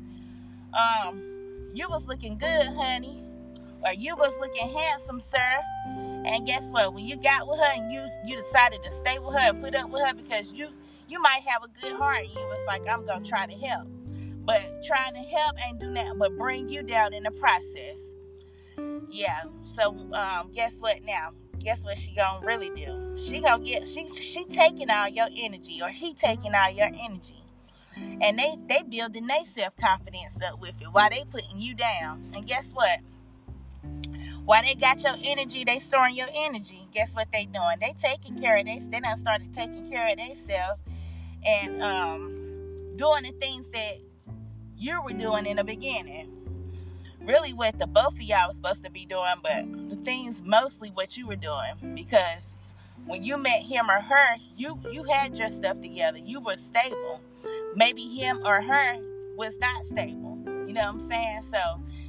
um, 0.73 1.21
you 1.73 1.87
was 1.89 2.07
looking 2.07 2.37
good, 2.37 2.65
honey, 2.65 3.23
or 3.85 3.93
you 3.93 4.15
was 4.15 4.37
looking 4.39 4.75
handsome, 4.75 5.19
sir. 5.19 5.59
And 6.25 6.45
guess 6.45 6.69
what? 6.71 6.93
When 6.93 7.05
you 7.05 7.17
got 7.17 7.47
with 7.47 7.59
her 7.59 7.71
and 7.75 7.91
you 7.91 8.05
you 8.25 8.35
decided 8.35 8.83
to 8.83 8.91
stay 8.91 9.17
with 9.19 9.35
her 9.35 9.49
and 9.49 9.63
put 9.63 9.75
up 9.75 9.89
with 9.89 10.05
her 10.05 10.13
because 10.13 10.51
you 10.53 10.69
you 11.07 11.21
might 11.21 11.41
have 11.45 11.63
a 11.63 11.81
good 11.81 11.93
heart. 11.97 12.19
And 12.19 12.29
you 12.29 12.39
was 12.39 12.63
like, 12.67 12.87
I'm 12.87 13.05
gonna 13.05 13.23
try 13.23 13.45
to 13.45 13.53
help. 13.53 13.87
But 14.49 14.81
trying 14.83 15.13
to 15.13 15.19
help 15.19 15.55
ain't 15.63 15.79
do 15.79 15.91
nothing 15.91 16.17
but 16.17 16.35
bring 16.35 16.69
you 16.69 16.81
down 16.81 17.13
in 17.13 17.21
the 17.21 17.29
process. 17.29 18.11
Yeah. 19.07 19.43
So 19.61 19.95
um, 20.13 20.51
guess 20.55 20.79
what 20.79 21.03
now? 21.05 21.33
Guess 21.59 21.83
what 21.83 21.99
she 21.99 22.15
gonna 22.15 22.43
really 22.43 22.71
do? 22.71 23.15
She 23.15 23.41
gonna 23.41 23.63
get 23.63 23.87
she 23.87 24.07
she 24.07 24.45
taking 24.45 24.89
all 24.89 25.07
your 25.07 25.27
energy 25.37 25.81
or 25.83 25.89
he 25.89 26.15
taking 26.15 26.55
all 26.55 26.71
your 26.71 26.87
energy. 26.87 27.43
And 27.95 28.39
they 28.39 28.55
they 28.67 28.81
building 28.81 29.27
their 29.27 29.45
self 29.45 29.77
confidence 29.77 30.33
up 30.43 30.59
with 30.59 30.73
it 30.81 30.87
while 30.91 31.11
they 31.11 31.25
putting 31.29 31.61
you 31.61 31.75
down. 31.75 32.31
And 32.33 32.47
guess 32.47 32.71
what? 32.73 33.01
While 34.45 34.63
they 34.63 34.73
got 34.73 35.03
your 35.03 35.15
energy, 35.23 35.63
they 35.63 35.77
storing 35.77 36.15
your 36.15 36.29
energy. 36.33 36.87
Guess 36.91 37.13
what 37.13 37.31
they 37.31 37.45
doing? 37.45 37.77
They 37.79 37.93
taking 37.99 38.35
care 38.39 38.57
of 38.57 38.65
they 38.65 38.79
they 38.79 38.99
done 38.99 39.17
started 39.17 39.53
taking 39.53 39.87
care 39.87 40.11
of 40.11 40.17
themselves 40.17 40.81
and 41.45 41.83
um 41.83 42.95
doing 42.95 43.23
the 43.23 43.31
things 43.39 43.67
that 43.73 44.08
you 44.79 45.01
were 45.03 45.13
doing 45.13 45.45
in 45.45 45.57
the 45.57 45.63
beginning. 45.63 46.35
Really 47.21 47.53
what 47.53 47.77
the 47.77 47.85
both 47.85 48.13
of 48.13 48.21
y'all 48.21 48.47
was 48.47 48.55
supposed 48.55 48.83
to 48.85 48.89
be 48.89 49.05
doing, 49.05 49.35
but 49.43 49.89
the 49.89 49.97
things 49.97 50.41
mostly 50.41 50.89
what 50.89 51.17
you 51.17 51.27
were 51.27 51.35
doing 51.35 51.93
because 51.93 52.53
when 53.05 53.23
you 53.23 53.37
met 53.37 53.63
him 53.63 53.89
or 53.89 54.01
her, 54.01 54.37
you 54.55 54.79
you 54.91 55.03
had 55.03 55.37
your 55.37 55.49
stuff 55.49 55.81
together. 55.81 56.17
You 56.17 56.39
were 56.39 56.55
stable. 56.55 57.21
Maybe 57.75 58.03
him 58.03 58.39
or 58.45 58.61
her 58.61 58.97
was 59.35 59.57
not 59.59 59.83
stable. 59.83 60.39
You 60.65 60.73
know 60.73 60.81
what 60.81 60.93
I'm 60.93 60.99
saying? 60.99 61.43
So 61.43 61.59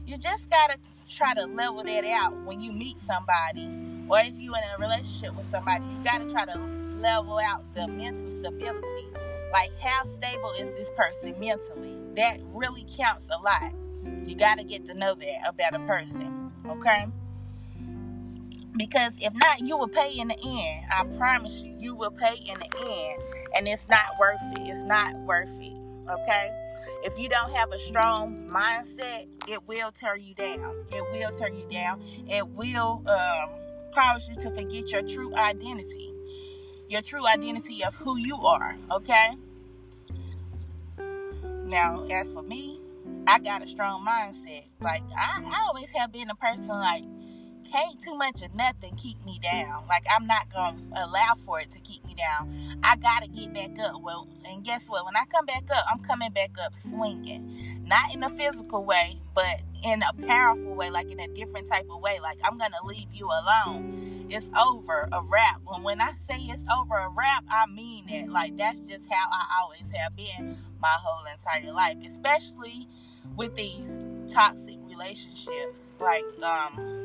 you 0.07 0.17
just 0.17 0.49
gotta 0.49 0.77
try 1.09 1.35
to 1.35 1.47
level 1.47 1.83
that 1.83 2.05
out 2.05 2.37
when 2.45 2.61
you 2.61 2.73
meet 2.73 3.01
somebody 3.01 3.69
or 4.09 4.19
if 4.21 4.39
you're 4.39 4.57
in 4.57 4.63
a 4.77 4.79
relationship 4.79 5.35
with 5.37 5.47
somebody 5.47 5.85
you 5.85 6.05
got 6.05 6.19
to 6.19 6.31
try 6.31 6.45
to 6.45 6.59
level 7.01 7.39
out 7.39 7.63
the 7.75 7.89
mental 7.89 8.31
stability 8.31 9.07
like 9.53 9.71
how 9.81 10.05
stable 10.05 10.53
is 10.61 10.69
this 10.71 10.91
person 10.97 11.35
mentally 11.41 11.97
that 12.17 12.39
really 12.55 12.85
counts 12.97 13.29
a 13.37 13.43
lot 13.43 13.73
you 14.25 14.35
got 14.35 14.59
to 14.59 14.65
get 14.65 14.87
to 14.87 14.95
know 14.95 15.15
that 15.15 15.49
about 15.49 15.75
a 15.75 15.87
person 15.87 16.53
okay 16.69 17.07
because 18.77 19.13
if 19.19 19.33
not 19.35 19.61
you 19.61 19.77
will 19.77 19.89
pay 19.89 20.13
in 20.19 20.29
the 20.29 20.39
end 20.45 20.85
i 20.91 21.05
promise 21.17 21.63
you 21.63 21.75
you 21.79 21.95
will 21.95 22.11
pay 22.11 22.35
in 22.35 22.55
the 22.55 22.79
end 22.89 23.23
and 23.57 23.69
it's 23.69 23.87
not 23.89 24.19
worth 24.19 24.39
it 24.53 24.69
it's 24.69 24.85
not 24.85 25.15
worth 25.21 25.49
it 25.61 25.77
okay 26.09 26.51
if 27.03 27.19
you 27.19 27.29
don't 27.29 27.53
have 27.55 27.73
a 27.73 27.79
strong 27.79 28.37
mindset, 28.49 29.27
it 29.49 29.67
will 29.67 29.91
tear 29.93 30.17
you 30.17 30.35
down. 30.35 30.75
It 30.91 31.03
will 31.13 31.31
tear 31.37 31.53
you 31.53 31.65
down. 31.71 32.03
It 32.29 32.47
will 32.49 33.03
um, 33.09 33.51
cause 33.95 34.29
you 34.29 34.37
to 34.37 34.51
forget 34.51 34.93
your 34.93 35.03
true 35.03 35.35
identity, 35.35 36.13
your 36.89 37.01
true 37.03 37.27
identity 37.27 37.83
of 37.85 37.95
who 37.97 38.19
you 38.19 38.37
are. 38.37 38.77
Okay. 38.91 39.31
Now, 41.71 42.05
as 42.11 42.33
for 42.33 42.43
me, 42.43 42.81
I 43.29 43.39
got 43.39 43.63
a 43.63 43.69
strong 43.69 44.05
mindset. 44.05 44.65
Like 44.81 45.03
I, 45.17 45.43
I 45.47 45.67
always 45.69 45.91
have 45.93 46.11
been 46.13 46.29
a 46.29 46.35
person 46.35 46.75
like 46.75 47.05
can't 47.71 48.01
too 48.01 48.15
much 48.15 48.43
of 48.43 48.55
nothing 48.55 48.95
keep 48.97 49.25
me 49.25 49.41
down. 49.43 49.85
Like 49.89 50.05
I'm 50.11 50.27
not 50.27 50.53
gonna 50.53 50.79
allow 50.97 51.35
for 51.45 51.61
it 51.61 51.71
to 51.73 51.81
keep 51.81 52.05
me 52.05 52.15
down. 52.15 52.81
I 52.83 52.97
gotta 52.97 53.29
get 53.29 53.53
back 53.55 53.71
up. 53.81 54.03
Well, 54.03 54.29
and 54.47 54.65
guess 54.65 54.89
what? 54.89 55.05
When 55.05 55.17
I 55.17 55.25
come 55.27 55.47
back 55.47 55.65
up, 55.71 55.85
I'm 55.91 56.01
coming 56.01 56.33
back 56.33 56.51
up 56.65 56.77
swinging, 56.77 57.85
not 57.87 58.15
in 58.15 58.23
a 58.23 58.31
physical 58.31 58.85
way, 58.85 59.21
but 59.35 59.61
in 59.85 60.03
a 60.03 60.27
powerful 60.27 60.75
way, 60.75 60.91
like 60.91 61.11
in 61.11 61.21
a 61.21 61.29
different 61.29 61.69
type 61.69 61.87
of 61.91 62.01
way. 62.01 62.19
Like 62.21 62.39
I'm 62.45 62.59
gonna 62.59 62.77
leave 62.85 63.09
you 63.13 63.27
alone. 63.27 64.27
It's 64.31 64.51
over 64.59 65.09
a 65.13 65.23
wrap. 65.23 65.61
When 65.65 65.83
when 65.83 66.01
I 66.01 66.13
say 66.13 66.39
it's 66.39 66.65
over 66.77 66.95
a 66.95 67.11
wrap, 67.11 67.45
I 67.49 67.67
mean 67.67 68.09
it. 68.09 68.29
Like 68.29 68.57
that's 68.57 68.89
just 68.89 69.03
how 69.11 69.27
I 69.31 69.61
always 69.63 69.91
have 69.95 70.17
been 70.17 70.57
my 70.81 70.95
whole 71.03 71.25
entire 71.33 71.73
life, 71.73 71.97
especially 72.05 72.89
with 73.37 73.55
these 73.55 74.03
toxic 74.29 74.77
relationships. 74.89 75.93
Like 76.01 76.25
um 76.43 77.00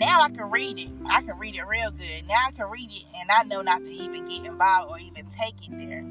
now 0.00 0.22
I 0.22 0.30
can 0.30 0.50
read 0.50 0.78
it. 0.78 0.88
I 1.10 1.20
can 1.20 1.38
read 1.38 1.54
it 1.54 1.66
real 1.68 1.90
good. 1.90 2.26
Now 2.26 2.46
I 2.48 2.50
can 2.52 2.70
read 2.70 2.90
it 2.90 3.04
and 3.20 3.30
I 3.30 3.42
know 3.44 3.60
not 3.60 3.80
to 3.80 3.90
even 3.90 4.26
get 4.28 4.46
involved 4.46 4.90
or 4.90 4.98
even 4.98 5.26
take 5.38 5.54
it 5.68 5.78
there. 5.78 6.04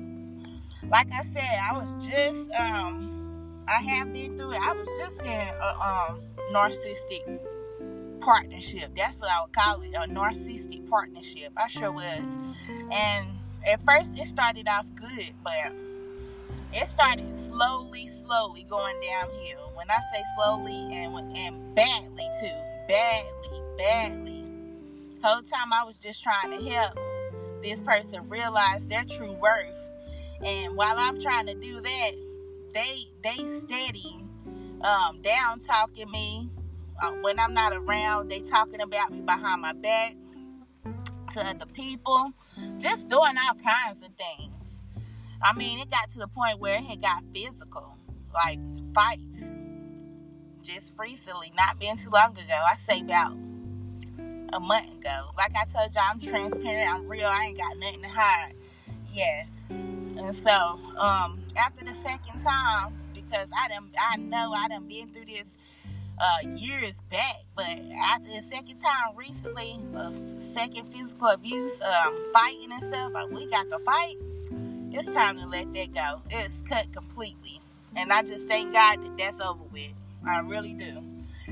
Like 0.90 1.08
I 1.12 1.24
said, 1.24 1.44
I 1.44 1.76
was 1.76 2.06
just 2.08 2.52
um 2.52 3.66
I 3.68 3.82
have 3.82 4.14
been 4.14 4.38
through 4.38 4.52
it. 4.52 4.60
I 4.62 4.74
was 4.74 4.88
just 5.00 5.22
in 5.22 5.28
a 5.30 6.12
um 6.12 6.22
narcissistic 6.54 7.40
partnership. 8.22 8.92
That's 8.96 9.20
what 9.20 9.32
I 9.32 9.42
would 9.42 9.54
call 9.54 9.82
it, 9.82 9.94
a 9.96 10.08
narcissistic 10.08 10.88
partnership. 10.88 11.52
I 11.58 11.68
sure 11.68 11.92
was. 11.92 12.38
And 12.92 13.30
at 13.68 13.84
first 13.86 14.20
it 14.20 14.28
started 14.28 14.68
off 14.68 14.86
good, 14.96 15.34
but 15.44 15.74
it 16.74 16.88
started 16.88 17.34
slowly, 17.34 18.06
slowly 18.08 18.68
going 18.70 18.96
downhill. 19.02 19.72
When 19.74 19.90
I 19.90 19.98
say 20.14 20.22
slowly 20.38 20.90
and 20.94 21.38
and 21.38 21.76
badly 21.76 22.28
too, 22.40 22.58
badly, 22.88 23.64
badly. 23.80 24.44
Whole 25.24 25.42
time 25.42 25.74
I 25.74 25.84
was 25.86 26.00
just 26.00 26.22
trying 26.22 26.60
to 26.60 26.70
help 26.70 27.00
this 27.62 27.82
person 27.82 28.28
realize 28.30 28.86
their 28.88 29.06
true 29.06 29.34
worth. 29.34 29.86
And 30.44 30.76
while 30.76 30.96
I'm 30.98 31.20
trying 31.20 31.46
to 31.48 31.56
do 31.56 31.80
that, 31.80 32.12
they 32.74 33.04
they 33.24 33.48
steady 33.48 34.26
um, 34.82 35.22
down 35.22 35.62
talking 35.62 36.12
me 36.12 36.50
uh, 37.02 37.12
when 37.22 37.40
I'm 37.40 37.54
not 37.54 37.74
around. 37.74 38.30
They 38.30 38.42
talking 38.42 38.82
about 38.82 39.12
me 39.12 39.22
behind 39.22 39.62
my 39.62 39.74
back 39.74 40.16
to 41.34 41.48
other 41.48 41.66
people, 41.74 42.32
just 42.78 43.08
doing 43.08 43.34
all 43.38 43.56
kinds 43.56 44.00
of 44.00 44.10
things. 44.18 44.82
I 45.42 45.54
mean, 45.54 45.80
it 45.80 45.90
got 45.90 46.12
to 46.12 46.20
the 46.20 46.28
point 46.28 46.60
where 46.60 46.82
it 46.82 47.02
got 47.02 47.24
physical, 47.34 47.96
like 48.34 48.60
fights. 48.94 49.56
Just 50.62 50.94
recently, 51.00 51.52
not 51.58 51.80
been 51.80 51.98
too 51.98 52.10
long 52.10 52.32
ago. 52.32 52.62
I 52.70 52.76
say 52.76 53.00
about 53.02 53.34
a 54.54 54.60
month 54.60 54.94
ago. 55.00 55.30
Like 55.38 55.52
I 55.56 55.66
told 55.66 55.94
y'all, 55.94 56.04
I'm 56.12 56.20
transparent. 56.20 56.94
I'm 56.94 57.08
real. 57.08 57.28
I 57.28 57.46
ain't 57.46 57.58
got 57.58 57.78
nothing 57.78 58.02
to 58.02 58.10
hide. 58.10 58.54
Yes. 59.14 59.70
And 59.70 60.34
so, 60.34 60.52
um, 60.98 61.40
after 61.58 61.86
the 61.86 61.94
second 61.94 62.42
time, 62.42 62.94
because 63.14 63.48
I 63.56 63.70
done, 63.70 63.90
I 63.98 64.18
know 64.18 64.54
I 64.54 64.68
done 64.68 64.88
been 64.88 65.10
through 65.10 65.26
this 65.26 65.46
uh, 66.20 66.50
years 66.56 67.02
back, 67.10 67.38
but 67.56 67.80
after 68.00 68.30
the 68.30 68.42
second 68.42 68.80
time 68.80 69.16
recently, 69.16 69.80
uh, 69.96 70.12
second 70.38 70.92
physical 70.94 71.28
abuse, 71.28 71.80
um, 71.82 72.16
fighting 72.34 72.72
and 72.72 72.84
stuff, 72.84 73.14
uh, 73.16 73.26
we 73.32 73.48
got 73.48 73.70
to 73.70 73.80
fight. 73.80 74.18
It's 74.92 75.14
time 75.14 75.38
to 75.38 75.48
let 75.48 75.74
that 75.74 75.94
go. 75.94 76.22
It's 76.32 76.62
cut 76.62 76.92
completely, 76.92 77.62
and 77.96 78.12
I 78.12 78.24
just 78.24 78.48
thank 78.48 78.74
God 78.74 79.02
that 79.04 79.18
that's 79.18 79.46
over 79.46 79.64
with. 79.72 79.92
I 80.28 80.40
really 80.40 80.74
do. 80.74 81.02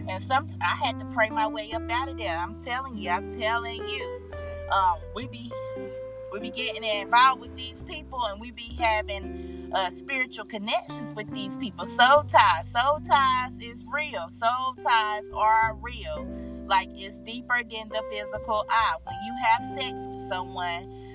And 0.09 0.21
some 0.21 0.47
I 0.61 0.75
had 0.75 0.99
to 0.99 1.05
pray 1.07 1.29
my 1.29 1.47
way 1.47 1.71
up 1.73 1.83
out 1.91 2.09
of 2.09 2.17
there. 2.17 2.37
I'm 2.37 2.61
telling 2.63 2.97
you, 2.97 3.09
I'm 3.09 3.29
telling 3.29 3.85
you. 3.87 4.21
Um, 4.71 4.99
we 5.15 5.27
be 5.27 5.51
we 6.31 6.39
be 6.39 6.49
getting 6.49 6.83
involved 6.83 7.41
with 7.41 7.55
these 7.55 7.83
people 7.83 8.23
and 8.25 8.39
we 8.39 8.51
be 8.51 8.77
having 8.79 9.71
uh, 9.73 9.89
spiritual 9.89 10.45
connections 10.45 11.15
with 11.15 11.31
these 11.33 11.57
people. 11.57 11.85
Soul 11.85 12.23
ties. 12.23 12.69
Soul 12.71 12.99
ties 12.99 13.53
is 13.61 13.77
real. 13.93 14.29
Soul 14.29 14.75
ties 14.81 15.23
are 15.33 15.75
real. 15.81 16.27
Like 16.67 16.89
it's 16.93 17.15
deeper 17.25 17.61
than 17.63 17.89
the 17.89 18.03
physical 18.09 18.65
eye. 18.69 18.95
When 19.03 19.15
you 19.25 19.35
have 19.43 19.81
sex 19.81 20.07
with 20.07 20.27
someone 20.29 21.06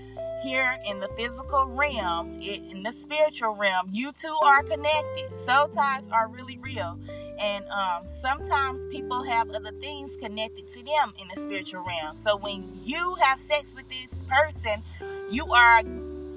here 0.43 0.77
in 0.89 1.01
the 1.01 1.09
physical 1.17 1.67
realm, 1.67 2.41
in 2.41 2.83
the 2.83 2.93
spiritual 2.93 3.55
realm, 3.55 3.89
you 3.93 4.13
two 4.13 4.37
are 4.45 4.63
connected. 4.63 5.37
Soul 5.37 5.69
ties 5.69 6.05
are 6.11 6.29
really 6.29 6.59
real 6.59 6.99
and 7.43 7.65
um, 7.67 8.09
sometimes 8.09 8.87
people 8.87 9.23
have 9.25 9.51
other 9.51 9.73
things 9.81 10.15
connected 10.17 10.71
to 10.71 10.85
them 10.85 11.13
in 11.21 11.27
the 11.35 11.41
spiritual 11.41 11.85
realm. 11.85 12.17
So 12.17 12.37
when 12.37 12.65
you 12.85 13.15
have 13.15 13.41
sex 13.41 13.75
with 13.75 13.89
this 13.89 14.07
person, 14.29 14.83
you 15.31 15.53
are 15.53 15.83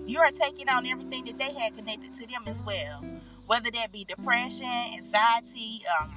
you 0.07 0.19
are 0.19 0.31
taking 0.31 0.67
on 0.69 0.85
everything 0.85 1.25
that 1.25 1.37
they 1.37 1.53
had 1.53 1.75
connected 1.75 2.15
to 2.17 2.27
them 2.27 2.43
as 2.47 2.61
well, 2.63 3.03
whether 3.47 3.69
that 3.71 3.91
be 3.91 4.03
depression, 4.03 4.67
anxiety, 4.67 5.81
um, 5.99 6.11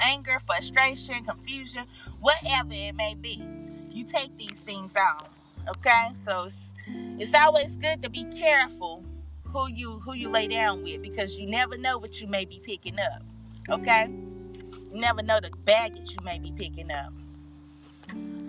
anger, 0.00 0.38
frustration, 0.40 1.24
confusion, 1.24 1.84
whatever 2.20 2.70
it 2.72 2.94
may 2.94 3.14
be. 3.14 3.42
You 3.90 4.04
take 4.04 4.36
these 4.38 4.58
things 4.64 4.92
on. 4.96 5.31
Okay, 5.68 6.08
so 6.14 6.44
it's, 6.44 6.74
it's 7.18 7.34
always 7.34 7.76
good 7.76 8.02
to 8.02 8.10
be 8.10 8.24
careful 8.24 9.04
who 9.52 9.68
you 9.68 10.00
who 10.00 10.14
you 10.14 10.28
lay 10.28 10.48
down 10.48 10.82
with 10.82 11.02
because 11.02 11.36
you 11.36 11.46
never 11.46 11.76
know 11.76 11.98
what 11.98 12.20
you 12.20 12.26
may 12.26 12.44
be 12.44 12.60
picking 12.64 12.98
up. 12.98 13.22
Okay? 13.68 14.10
You 14.90 15.00
never 15.00 15.22
know 15.22 15.38
the 15.40 15.50
baggage 15.64 16.12
you 16.12 16.24
may 16.24 16.38
be 16.38 16.52
picking 16.52 16.90
up. 16.90 17.12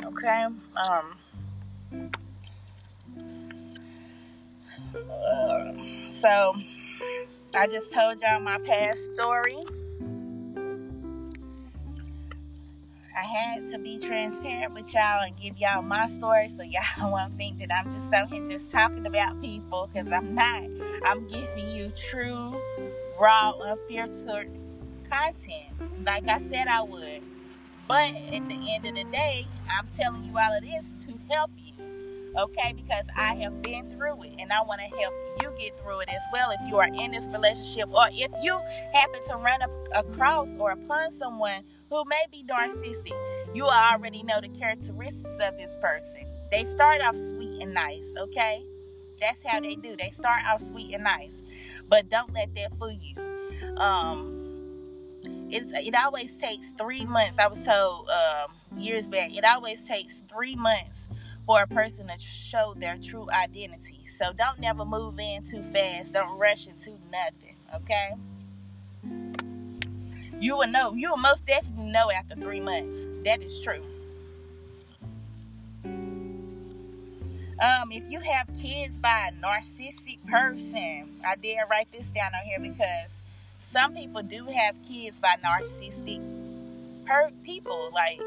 Okay? 0.05 0.43
Um 0.43 1.17
uh, 4.95 5.73
so 6.07 6.55
I 7.55 7.67
just 7.67 7.93
told 7.93 8.21
y'all 8.21 8.39
my 8.39 8.57
past 8.59 9.13
story. 9.13 9.57
I 13.15 13.23
had 13.23 13.67
to 13.69 13.77
be 13.77 13.99
transparent 13.99 14.73
with 14.73 14.93
y'all 14.93 15.21
and 15.23 15.39
give 15.39 15.57
y'all 15.57 15.81
my 15.81 16.07
story 16.07 16.49
so 16.49 16.63
y'all 16.63 17.11
won't 17.11 17.33
think 17.35 17.59
that 17.59 17.69
I'm 17.71 17.85
just 17.85 18.11
out 18.13 18.29
here 18.29 18.43
just 18.45 18.71
talking 18.71 19.05
about 19.05 19.39
people 19.41 19.89
because 19.93 20.11
I'm 20.11 20.33
not. 20.33 20.63
I'm 21.05 21.27
giving 21.27 21.69
you 21.69 21.91
true, 21.95 22.55
raw, 23.19 23.53
unfiltered 23.61 24.49
content 25.09 26.05
like 26.05 26.27
I 26.27 26.39
said 26.39 26.67
I 26.67 26.81
would. 26.81 27.21
But 27.87 28.15
at 28.15 28.49
the 28.49 28.73
end 28.73 28.85
of 28.85 28.95
the 28.95 29.05
day, 29.11 29.45
I'm 29.69 29.87
telling 29.95 30.23
you 30.23 30.31
all 30.37 30.57
of 30.57 30.63
this 30.63 30.95
to 31.05 31.13
help 31.29 31.51
you 31.57 31.73
okay? 32.37 32.73
Because 32.75 33.05
I 33.15 33.35
have 33.35 33.61
been 33.61 33.89
through 33.89 34.23
it 34.23 34.33
and 34.39 34.51
I 34.51 34.61
want 34.63 34.81
to 34.81 34.97
help 34.97 35.13
you 35.41 35.51
get 35.59 35.75
through 35.77 36.01
it 36.01 36.09
as 36.09 36.21
well 36.31 36.49
if 36.51 36.69
you 36.69 36.77
are 36.77 36.87
in 36.87 37.11
this 37.11 37.27
relationship 37.29 37.89
or 37.93 38.05
if 38.11 38.31
you 38.41 38.59
happen 38.93 39.19
to 39.29 39.35
run 39.37 39.61
up 39.61 39.71
across 39.95 40.53
or 40.55 40.71
upon 40.71 41.11
someone 41.11 41.63
who 41.89 42.03
may 42.05 42.23
be 42.31 42.43
narcissistic. 42.43 43.13
You 43.53 43.67
already 43.67 44.23
know 44.23 44.41
the 44.41 44.49
characteristics 44.49 45.37
of 45.41 45.57
this 45.57 45.71
person. 45.81 46.25
They 46.51 46.65
start 46.65 47.01
off 47.01 47.17
sweet 47.17 47.61
and 47.61 47.73
nice, 47.73 48.13
okay? 48.17 48.63
That's 49.19 49.41
how 49.45 49.59
they 49.59 49.75
do. 49.75 49.95
They 49.95 50.09
start 50.09 50.41
off 50.47 50.61
sweet 50.61 50.93
and 50.93 51.03
nice. 51.03 51.41
But 51.87 52.09
don't 52.09 52.33
let 52.33 52.53
that 52.55 52.77
fool 52.77 52.91
you. 52.91 53.77
Um, 53.77 54.43
it's, 55.49 55.71
it 55.77 55.95
always 55.95 56.33
takes 56.35 56.71
three 56.71 57.05
months. 57.05 57.35
I 57.37 57.47
was 57.47 57.59
told 57.61 58.09
um, 58.09 58.79
years 58.79 59.07
back. 59.07 59.35
It 59.35 59.45
always 59.45 59.81
takes 59.83 60.19
three 60.29 60.55
months 60.55 61.07
for 61.45 61.61
a 61.61 61.67
person 61.67 62.07
to 62.07 62.19
show 62.19 62.73
their 62.77 62.97
true 62.97 63.27
identity. 63.31 64.05
So 64.17 64.33
don't 64.33 64.59
never 64.59 64.85
move 64.85 65.19
in 65.19 65.43
too 65.43 65.63
fast. 65.73 66.13
Don't 66.13 66.37
rush 66.37 66.67
into 66.67 66.91
nothing. 67.11 67.55
Okay. 67.75 68.13
You 70.43 70.57
will 70.57 70.67
know. 70.67 70.93
You 70.93 71.11
will 71.11 71.17
most 71.17 71.47
definitely 71.47 71.89
know 71.89 72.11
after 72.11 72.35
three 72.35 72.59
months. 72.59 73.15
That 73.23 73.41
is 73.41 73.61
true. 73.61 73.81
Um, 75.85 77.87
if 77.91 78.03
you 78.11 78.19
have 78.19 78.49
kids 78.61 78.99
by 78.99 79.31
a 79.31 79.33
narcissistic 79.41 80.17
person, 80.27 81.17
I 81.25 81.37
did 81.41 81.59
write 81.71 81.89
this 81.93 82.09
down 82.09 82.33
on 82.35 82.45
here 82.45 82.59
because 82.59 83.21
some 83.61 83.95
people 83.95 84.21
do 84.21 84.43
have 84.47 84.75
kids 84.85 85.17
by 85.17 85.37
narcissistic 85.41 86.21
per- 87.05 87.31
people. 87.45 87.91
Like 87.93 88.19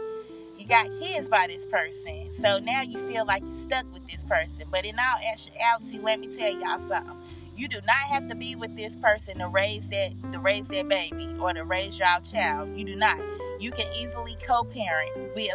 you 0.57 0.67
got 0.67 0.87
kids 0.99 1.29
by 1.29 1.49
this 1.49 1.67
person. 1.67 2.33
So 2.33 2.61
now 2.61 2.81
you 2.81 2.97
feel 3.07 3.27
like 3.27 3.43
you're 3.43 3.53
stuck 3.53 3.85
with 3.93 4.11
this 4.11 4.25
person. 4.25 4.65
But 4.71 4.87
in 4.87 4.99
all 4.99 5.19
actuality, 5.31 5.99
let 5.99 6.19
me 6.19 6.35
tell 6.35 6.51
y'all 6.51 6.79
something. 6.89 7.15
You 7.57 7.69
do 7.69 7.81
not 7.87 7.97
have 8.11 8.29
to 8.29 8.35
be 8.35 8.55
with 8.55 8.77
this 8.77 8.97
person 8.97 9.39
to 9.39 9.49
raise 9.49 9.89
that 9.89 10.13
to 10.33 10.39
raise 10.39 10.69
that 10.69 10.89
baby 10.89 11.35
or 11.41 11.53
to 11.55 11.65
raise 11.65 11.99
your 11.99 12.09
child. 12.23 12.77
You 12.77 12.85
do 12.85 12.97
not. 12.97 13.19
You 13.59 13.71
can 13.71 13.91
easily 13.95 14.37
co-parent 14.47 15.35
with 15.35 15.55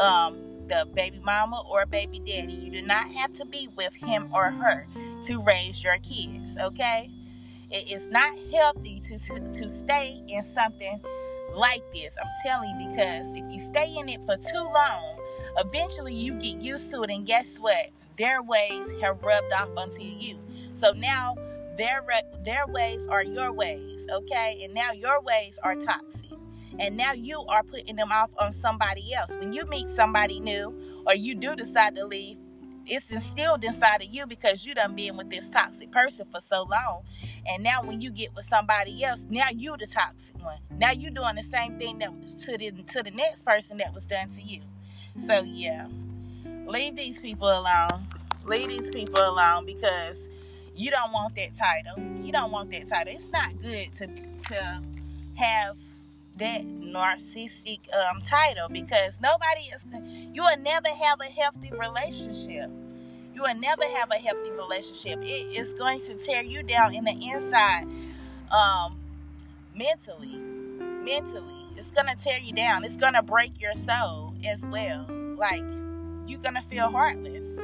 um, 0.00 0.36
the 0.68 0.88
baby 0.92 1.20
mama 1.24 1.62
or 1.70 1.86
baby 1.86 2.18
daddy. 2.18 2.54
You 2.54 2.70
do 2.70 2.82
not 2.82 3.08
have 3.08 3.32
to 3.34 3.46
be 3.46 3.68
with 3.76 3.94
him 3.94 4.28
or 4.34 4.50
her 4.50 4.88
to 5.24 5.40
raise 5.40 5.84
your 5.84 5.98
kids. 5.98 6.56
Okay, 6.60 7.10
it 7.70 7.92
is 7.92 8.06
not 8.06 8.36
healthy 8.52 9.00
to 9.00 9.18
to 9.54 9.70
stay 9.70 10.22
in 10.26 10.42
something 10.42 11.00
like 11.54 11.82
this. 11.92 12.16
I'm 12.20 12.30
telling 12.44 12.80
you 12.80 12.88
because 12.88 13.26
if 13.36 13.44
you 13.52 13.60
stay 13.60 13.94
in 13.96 14.08
it 14.08 14.20
for 14.26 14.36
too 14.36 14.64
long, 14.64 15.18
eventually 15.58 16.14
you 16.14 16.34
get 16.34 16.60
used 16.60 16.90
to 16.90 17.02
it, 17.04 17.10
and 17.10 17.24
guess 17.24 17.58
what? 17.58 17.90
Their 18.18 18.42
ways 18.42 18.90
have 19.00 19.22
rubbed 19.22 19.52
off 19.52 19.70
onto 19.76 20.02
you. 20.02 20.36
So 20.74 20.92
now 20.92 21.36
their 21.76 22.02
their 22.44 22.66
ways 22.66 23.06
are 23.06 23.24
your 23.24 23.52
ways, 23.52 24.06
okay? 24.12 24.60
And 24.64 24.74
now 24.74 24.92
your 24.92 25.20
ways 25.22 25.58
are 25.62 25.76
toxic. 25.76 26.30
And 26.78 26.96
now 26.96 27.12
you 27.12 27.40
are 27.48 27.62
putting 27.62 27.96
them 27.96 28.10
off 28.10 28.30
on 28.40 28.52
somebody 28.52 29.12
else. 29.14 29.30
When 29.38 29.52
you 29.52 29.64
meet 29.66 29.88
somebody 29.88 30.40
new 30.40 30.74
or 31.06 31.14
you 31.14 31.34
do 31.34 31.54
decide 31.54 31.96
to 31.96 32.06
leave, 32.06 32.38
it's 32.86 33.10
instilled 33.10 33.64
inside 33.64 34.02
of 34.02 34.08
you 34.10 34.26
because 34.26 34.64
you 34.64 34.74
done 34.74 34.94
been 34.94 35.16
with 35.16 35.30
this 35.30 35.48
toxic 35.48 35.90
person 35.90 36.26
for 36.32 36.40
so 36.40 36.62
long. 36.62 37.02
And 37.46 37.62
now 37.62 37.82
when 37.82 38.00
you 38.00 38.10
get 38.10 38.34
with 38.34 38.46
somebody 38.46 39.04
else, 39.04 39.22
now 39.28 39.48
you 39.54 39.76
the 39.78 39.86
toxic 39.86 40.42
one. 40.42 40.58
Now 40.78 40.92
you 40.92 41.10
doing 41.10 41.36
the 41.36 41.42
same 41.42 41.78
thing 41.78 41.98
that 41.98 42.12
was 42.14 42.32
to 42.32 42.56
the 42.56 42.70
to 42.70 43.02
the 43.02 43.10
next 43.10 43.44
person 43.44 43.78
that 43.78 43.92
was 43.94 44.04
done 44.06 44.30
to 44.30 44.42
you. 44.42 44.60
So 45.18 45.42
yeah. 45.42 45.86
Leave 46.66 46.96
these 46.96 47.20
people 47.20 47.48
alone. 47.48 48.06
Leave 48.44 48.68
these 48.68 48.90
people 48.90 49.20
alone 49.20 49.66
because 49.66 50.28
you 50.80 50.90
don't 50.90 51.12
want 51.12 51.34
that 51.36 51.50
title. 51.56 52.02
You 52.24 52.32
don't 52.32 52.50
want 52.50 52.70
that 52.70 52.88
title. 52.88 53.12
It's 53.12 53.30
not 53.30 53.60
good 53.60 53.94
to 53.96 54.06
to 54.06 54.82
have 55.34 55.76
that 56.38 56.62
narcissistic 56.62 57.80
um, 57.94 58.22
title 58.22 58.68
because 58.70 59.20
nobody 59.20 59.60
is 59.60 59.84
you 60.32 60.42
will 60.42 60.58
never 60.58 60.88
have 60.88 61.20
a 61.20 61.30
healthy 61.30 61.70
relationship. 61.70 62.70
You 63.34 63.42
will 63.42 63.54
never 63.56 63.84
have 63.96 64.10
a 64.10 64.14
healthy 64.14 64.50
relationship. 64.52 65.18
It 65.22 65.58
is 65.58 65.74
going 65.74 66.00
to 66.06 66.14
tear 66.14 66.42
you 66.42 66.62
down 66.62 66.94
in 66.94 67.04
the 67.04 67.30
inside 67.30 67.86
um, 68.50 68.96
mentally 69.74 70.38
mentally. 71.04 71.66
It's 71.76 71.90
gonna 71.90 72.16
tear 72.16 72.38
you 72.38 72.54
down. 72.54 72.84
It's 72.84 72.96
gonna 72.96 73.22
break 73.22 73.60
your 73.60 73.74
soul 73.74 74.34
as 74.48 74.66
well. 74.66 75.06
Like 75.36 75.62
you're 76.26 76.40
gonna 76.40 76.62
feel 76.62 76.90
heartless 76.90 77.56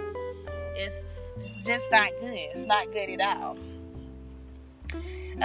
it's, 0.77 1.21
it's 1.39 1.67
just 1.67 1.91
not 1.91 2.09
good 2.21 2.49
it's 2.55 2.67
not 2.67 2.87
good 2.93 3.11
at 3.11 3.39
all 3.39 3.57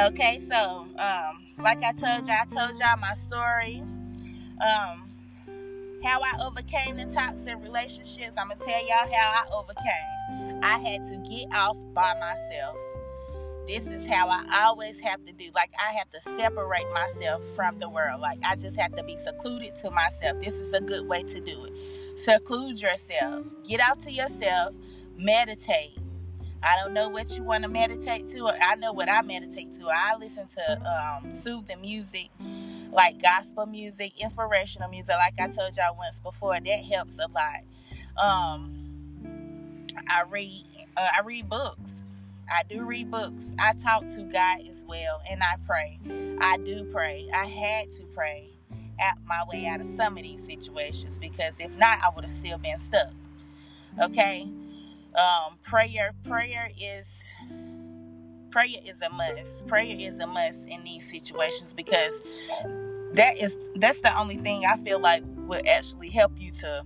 okay 0.07 0.39
so 0.39 0.87
um 0.97 1.41
like 1.63 1.83
I 1.83 1.91
told 1.91 2.27
y'all, 2.27 2.37
I 2.41 2.45
told 2.45 2.79
y'all 2.79 2.97
my 2.99 3.13
story. 3.13 3.83
Um, 4.61 5.09
how 6.03 6.19
I 6.21 6.33
overcame 6.43 6.97
the 6.97 7.05
toxic 7.13 7.57
relationships. 7.61 8.35
I'm 8.37 8.49
gonna 8.49 8.59
tell 8.59 8.87
y'all 8.87 9.13
how 9.13 9.43
I 9.43 9.45
overcame. 9.53 10.59
I 10.63 10.79
had 10.79 11.05
to 11.05 11.17
get 11.17 11.53
off 11.53 11.77
by 11.93 12.13
myself. 12.19 12.77
This 13.67 13.85
is 13.85 14.07
how 14.07 14.27
I 14.27 14.43
always 14.65 14.99
have 15.01 15.23
to 15.25 15.33
do. 15.33 15.45
Like 15.53 15.71
I 15.79 15.93
have 15.93 16.09
to 16.09 16.21
separate 16.21 16.91
myself 16.93 17.43
from 17.55 17.77
the 17.77 17.89
world. 17.89 18.21
Like 18.21 18.39
I 18.43 18.55
just 18.55 18.75
have 18.77 18.95
to 18.95 19.03
be 19.03 19.17
secluded 19.17 19.77
to 19.77 19.91
myself. 19.91 20.39
This 20.39 20.55
is 20.55 20.73
a 20.73 20.81
good 20.81 21.07
way 21.07 21.21
to 21.23 21.39
do 21.39 21.65
it. 21.65 22.19
Seclude 22.19 22.81
yourself. 22.81 23.45
Get 23.65 23.79
out 23.79 24.01
to 24.01 24.11
yourself. 24.11 24.73
Meditate 25.21 26.01
I 26.63 26.75
don't 26.75 26.93
know 26.93 27.09
what 27.09 27.35
you 27.35 27.43
want 27.43 27.63
to 27.63 27.69
meditate 27.69 28.29
to. 28.29 28.47
I 28.61 28.75
know 28.75 28.93
what 28.93 29.09
I 29.09 29.21
meditate 29.23 29.73
to. 29.75 29.87
I 29.87 30.15
listen 30.19 30.47
to 30.47 31.21
um, 31.23 31.31
soothing 31.31 31.81
music, 31.81 32.29
like 32.91 33.21
gospel 33.21 33.65
music, 33.65 34.21
inspirational 34.21 34.89
music. 34.89 35.15
Like 35.15 35.33
I 35.39 35.51
told 35.51 35.75
y'all 35.75 35.97
once 35.97 36.19
before, 36.19 36.59
that 36.59 36.83
helps 36.85 37.17
a 37.17 37.27
lot. 37.29 37.63
Um, 38.23 39.87
I 40.07 40.23
read. 40.29 40.65
Uh, 40.95 41.07
I 41.17 41.21
read 41.21 41.49
books. 41.49 42.05
I 42.47 42.63
do 42.69 42.83
read 42.83 43.09
books. 43.09 43.53
I 43.57 43.73
talk 43.73 44.05
to 44.15 44.23
God 44.23 44.59
as 44.69 44.85
well, 44.87 45.21
and 45.31 45.41
I 45.41 45.55
pray. 45.65 45.99
I 46.39 46.57
do 46.57 46.83
pray. 46.91 47.27
I 47.33 47.45
had 47.45 47.91
to 47.93 48.03
pray 48.13 48.49
out 49.01 49.17
my 49.25 49.41
way 49.51 49.65
out 49.65 49.81
of 49.81 49.87
some 49.87 50.15
of 50.15 50.23
these 50.23 50.45
situations 50.45 51.17
because 51.17 51.55
if 51.59 51.75
not, 51.79 51.99
I 52.03 52.09
would 52.13 52.23
have 52.23 52.31
still 52.31 52.59
been 52.59 52.77
stuck. 52.77 53.13
Okay 53.99 54.47
um, 55.15 55.57
prayer 55.63 56.13
prayer 56.23 56.69
is 56.81 57.33
prayer 58.51 58.67
is 58.85 59.01
a 59.01 59.09
must. 59.09 59.67
Prayer 59.67 59.95
is 59.97 60.19
a 60.19 60.27
must 60.27 60.67
in 60.67 60.83
these 60.83 61.09
situations 61.09 61.73
because 61.73 62.21
that 63.13 63.37
is 63.41 63.55
that's 63.75 63.99
the 64.01 64.17
only 64.17 64.37
thing 64.37 64.63
i 64.65 64.77
feel 64.77 64.99
like 64.99 65.21
will 65.47 65.61
actually 65.69 66.09
help 66.09 66.31
you 66.37 66.49
to 66.49 66.83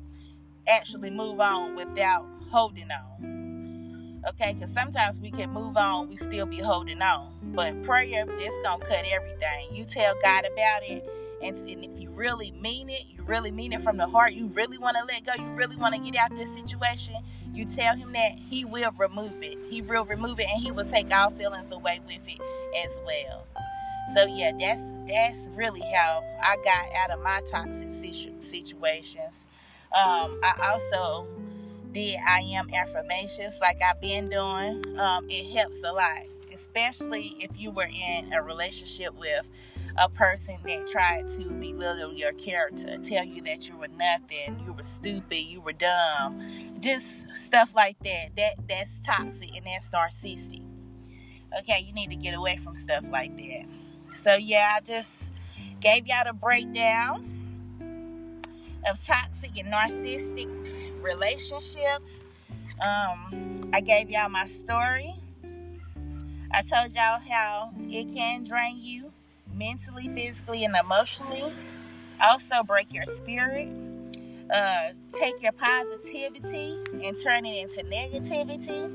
actually 0.68 1.12
move 1.12 1.40
on 1.40 1.76
without 1.76 2.26
holding 2.50 2.90
on. 2.92 4.22
Okay 4.28 4.54
because 4.54 4.74
sometimes 4.74 5.20
we 5.20 5.30
can 5.30 5.52
move 5.52 5.78
on 5.78 6.10
we 6.10 6.18
still 6.18 6.48
be 6.48 6.60
holding 6.60 7.02
on 7.02 7.32
but 7.54 7.84
prayer 7.84 8.26
is 8.40 8.54
gonna 8.64 8.84
cut 8.84 9.06
everything. 9.12 9.68
You 9.72 9.86
tell 9.86 10.16
god 10.22 10.46
about 10.46 10.82
it 10.84 11.08
and, 11.42 11.58
and 11.58 11.84
if 11.84 12.00
you 12.00 12.10
really 12.12 12.52
mean 12.52 12.90
it, 12.90 13.04
you 13.10 13.24
really 13.24 13.52
mean 13.52 13.74
it 13.74 13.82
from 13.82 13.98
the 13.98 14.08
heart, 14.08 14.34
you 14.34 14.48
really 14.48 14.78
want 14.78 14.98
to 14.98 15.04
let 15.04 15.26
go, 15.26 15.34
you 15.42 15.50
really 15.54 15.76
want 15.76 15.96
to 15.96 16.02
get 16.02 16.16
out 16.20 16.36
this 16.36 16.54
situation, 16.54 17.16
you 17.54 17.66
tell 17.66 17.96
him 17.96 18.14
that 18.14 18.34
he 18.50 18.66
will 18.66 18.92
remove 18.98 19.42
it. 19.42 19.58
He 19.70 19.82
will 19.82 20.06
remove 20.06 20.40
it 20.40 20.48
and 20.54 20.62
he 20.62 20.72
will 20.72 20.86
take 20.86 21.16
all 21.16 21.32
feelings 21.32 21.72
away 21.72 22.00
with 22.06 22.22
it 22.28 22.42
as 22.86 23.00
well. 23.06 23.46
So 24.14 24.26
yeah, 24.26 24.52
that's 24.60 24.84
that's 25.08 25.50
really 25.56 25.82
how 25.94 26.24
I 26.42 26.58
got 26.58 26.86
out 26.98 27.18
of 27.18 27.24
my 27.24 27.42
toxic 27.50 27.92
situations. 28.40 29.48
Um, 29.92 30.40
I 30.44 30.72
also 30.72 31.28
did 31.92 32.20
I 32.28 32.42
am 32.42 32.70
affirmations 32.72 33.58
like 33.62 33.78
I've 33.82 34.00
been 34.00 34.30
doing. 34.30 34.84
Um, 35.00 35.26
it 35.30 35.58
helps 35.58 35.82
a 35.84 35.92
lot 35.92 36.20
especially 36.56 37.36
if 37.40 37.52
you 37.58 37.70
were 37.70 37.88
in 37.88 38.34
a 38.34 38.42
relationship 38.42 39.14
with 39.16 39.42
a 39.98 40.10
person 40.10 40.58
that 40.66 40.88
tried 40.88 41.30
to 41.30 41.46
belittle 41.52 42.14
your 42.14 42.34
character, 42.34 42.98
tell 42.98 43.24
you 43.24 43.42
that 43.44 43.70
you 43.70 43.78
were 43.78 43.88
nothing, 43.88 44.62
you 44.66 44.74
were 44.74 44.82
stupid, 44.82 45.38
you 45.38 45.62
were 45.62 45.74
dumb, 45.74 46.42
just 46.80 47.36
stuff 47.36 47.74
like 47.74 47.98
that. 48.04 48.32
That 48.36 48.56
that's 48.68 49.00
toxic 49.06 49.56
and 49.56 49.66
that's 49.66 49.90
narcissistic. 49.90 50.64
Okay, 51.60 51.86
you 51.86 51.94
need 51.94 52.12
to 52.12 52.18
get 52.18 52.34
away 52.34 52.58
from 52.58 52.76
stuff 52.76 53.06
like 53.10 53.38
that. 53.38 53.66
So 54.14 54.36
yeah, 54.36 54.74
I 54.76 54.82
just 54.82 55.32
gave 55.80 56.08
y'all 56.08 56.26
the 56.26 56.34
breakdown 56.34 57.32
of 58.90 59.04
toxic 59.06 59.58
and 59.58 59.72
narcissistic 59.72 60.50
relationships. 61.02 62.16
Um, 62.84 63.62
I 63.74 63.80
gave 63.80 64.10
y'all 64.10 64.30
my 64.30 64.46
story. 64.46 65.16
I 66.52 66.62
told 66.62 66.94
y'all 66.94 67.22
how 67.30 67.74
it 67.90 68.14
can 68.14 68.44
drain 68.44 68.78
you 68.80 69.12
mentally, 69.56 70.10
physically, 70.10 70.64
and 70.64 70.76
emotionally. 70.76 71.44
Also, 72.22 72.64
break 72.64 72.94
your 72.94 73.06
spirit. 73.06 73.68
Uh, 74.54 74.90
take 75.12 75.42
your 75.42 75.52
positivity 75.54 76.78
and 77.04 77.18
turn 77.24 77.46
it 77.46 77.64
into 77.64 77.84
negativity. 77.90 78.86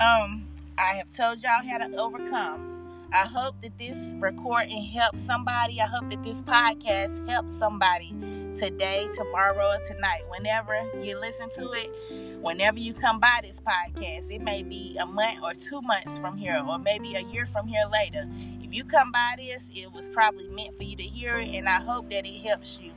Um, 0.00 0.46
I 0.78 0.94
have 0.94 1.12
told 1.12 1.42
y'all 1.42 1.62
how 1.68 1.78
to 1.78 1.96
overcome. 1.96 2.68
I 3.12 3.26
hope 3.26 3.60
that 3.62 3.78
this 3.78 4.14
recording 4.18 4.84
helps 4.84 5.22
somebody. 5.22 5.80
I 5.80 5.86
hope 5.86 6.10
that 6.10 6.22
this 6.22 6.42
podcast 6.42 7.28
helps 7.28 7.54
somebody 7.54 8.14
today, 8.54 9.08
tomorrow, 9.14 9.68
or 9.68 9.84
tonight. 9.86 10.22
Whenever 10.28 10.74
you 11.00 11.18
listen 11.18 11.48
to 11.54 11.70
it, 11.72 12.38
whenever 12.42 12.78
you 12.78 12.92
come 12.92 13.18
by 13.18 13.40
this 13.42 13.60
podcast, 13.60 14.30
it 14.30 14.42
may 14.42 14.62
be 14.62 14.96
a 15.00 15.06
month 15.06 15.38
or 15.42 15.54
two 15.54 15.80
months 15.82 16.18
from 16.18 16.36
here, 16.36 16.62
or 16.68 16.78
maybe 16.78 17.14
a 17.14 17.22
year 17.22 17.46
from 17.46 17.66
here 17.66 17.84
later. 17.90 18.28
If 18.68 18.74
you 18.74 18.84
come 18.84 19.10
by 19.10 19.36
this, 19.38 19.66
it 19.74 19.90
was 19.94 20.10
probably 20.10 20.46
meant 20.48 20.76
for 20.76 20.82
you 20.82 20.94
to 20.96 21.02
hear 21.02 21.38
it, 21.38 21.54
and 21.54 21.66
I 21.66 21.80
hope 21.80 22.10
that 22.10 22.26
it 22.26 22.46
helps 22.46 22.78
you 22.78 22.92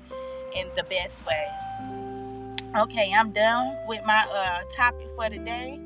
in 0.53 0.69
the 0.75 0.83
best 0.83 1.25
way. 1.25 1.47
Okay, 2.77 3.13
I'm 3.15 3.31
done 3.31 3.77
with 3.87 4.01
my 4.05 4.25
uh, 4.29 4.63
topic 4.75 5.07
for 5.15 5.29
today. 5.29 5.79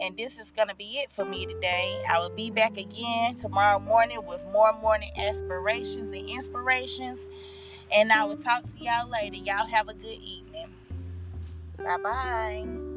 And 0.00 0.16
this 0.16 0.40
is 0.40 0.50
going 0.50 0.66
to 0.66 0.74
be 0.74 0.98
it 0.98 1.12
for 1.12 1.24
me 1.24 1.46
today. 1.46 2.02
I 2.10 2.18
will 2.18 2.34
be 2.34 2.50
back 2.50 2.76
again 2.76 3.36
tomorrow 3.36 3.78
morning 3.78 4.18
with 4.26 4.40
more 4.52 4.72
morning 4.82 5.10
aspirations 5.16 6.10
and 6.10 6.28
inspirations. 6.28 7.28
And 7.94 8.10
I 8.10 8.24
will 8.24 8.36
talk 8.36 8.64
to 8.64 8.84
y'all 8.84 9.08
later. 9.08 9.36
Y'all 9.36 9.66
have 9.66 9.88
a 9.88 9.94
good 9.94 10.18
evening. 10.20 10.70
Bye 11.78 11.96
bye. 12.02 12.93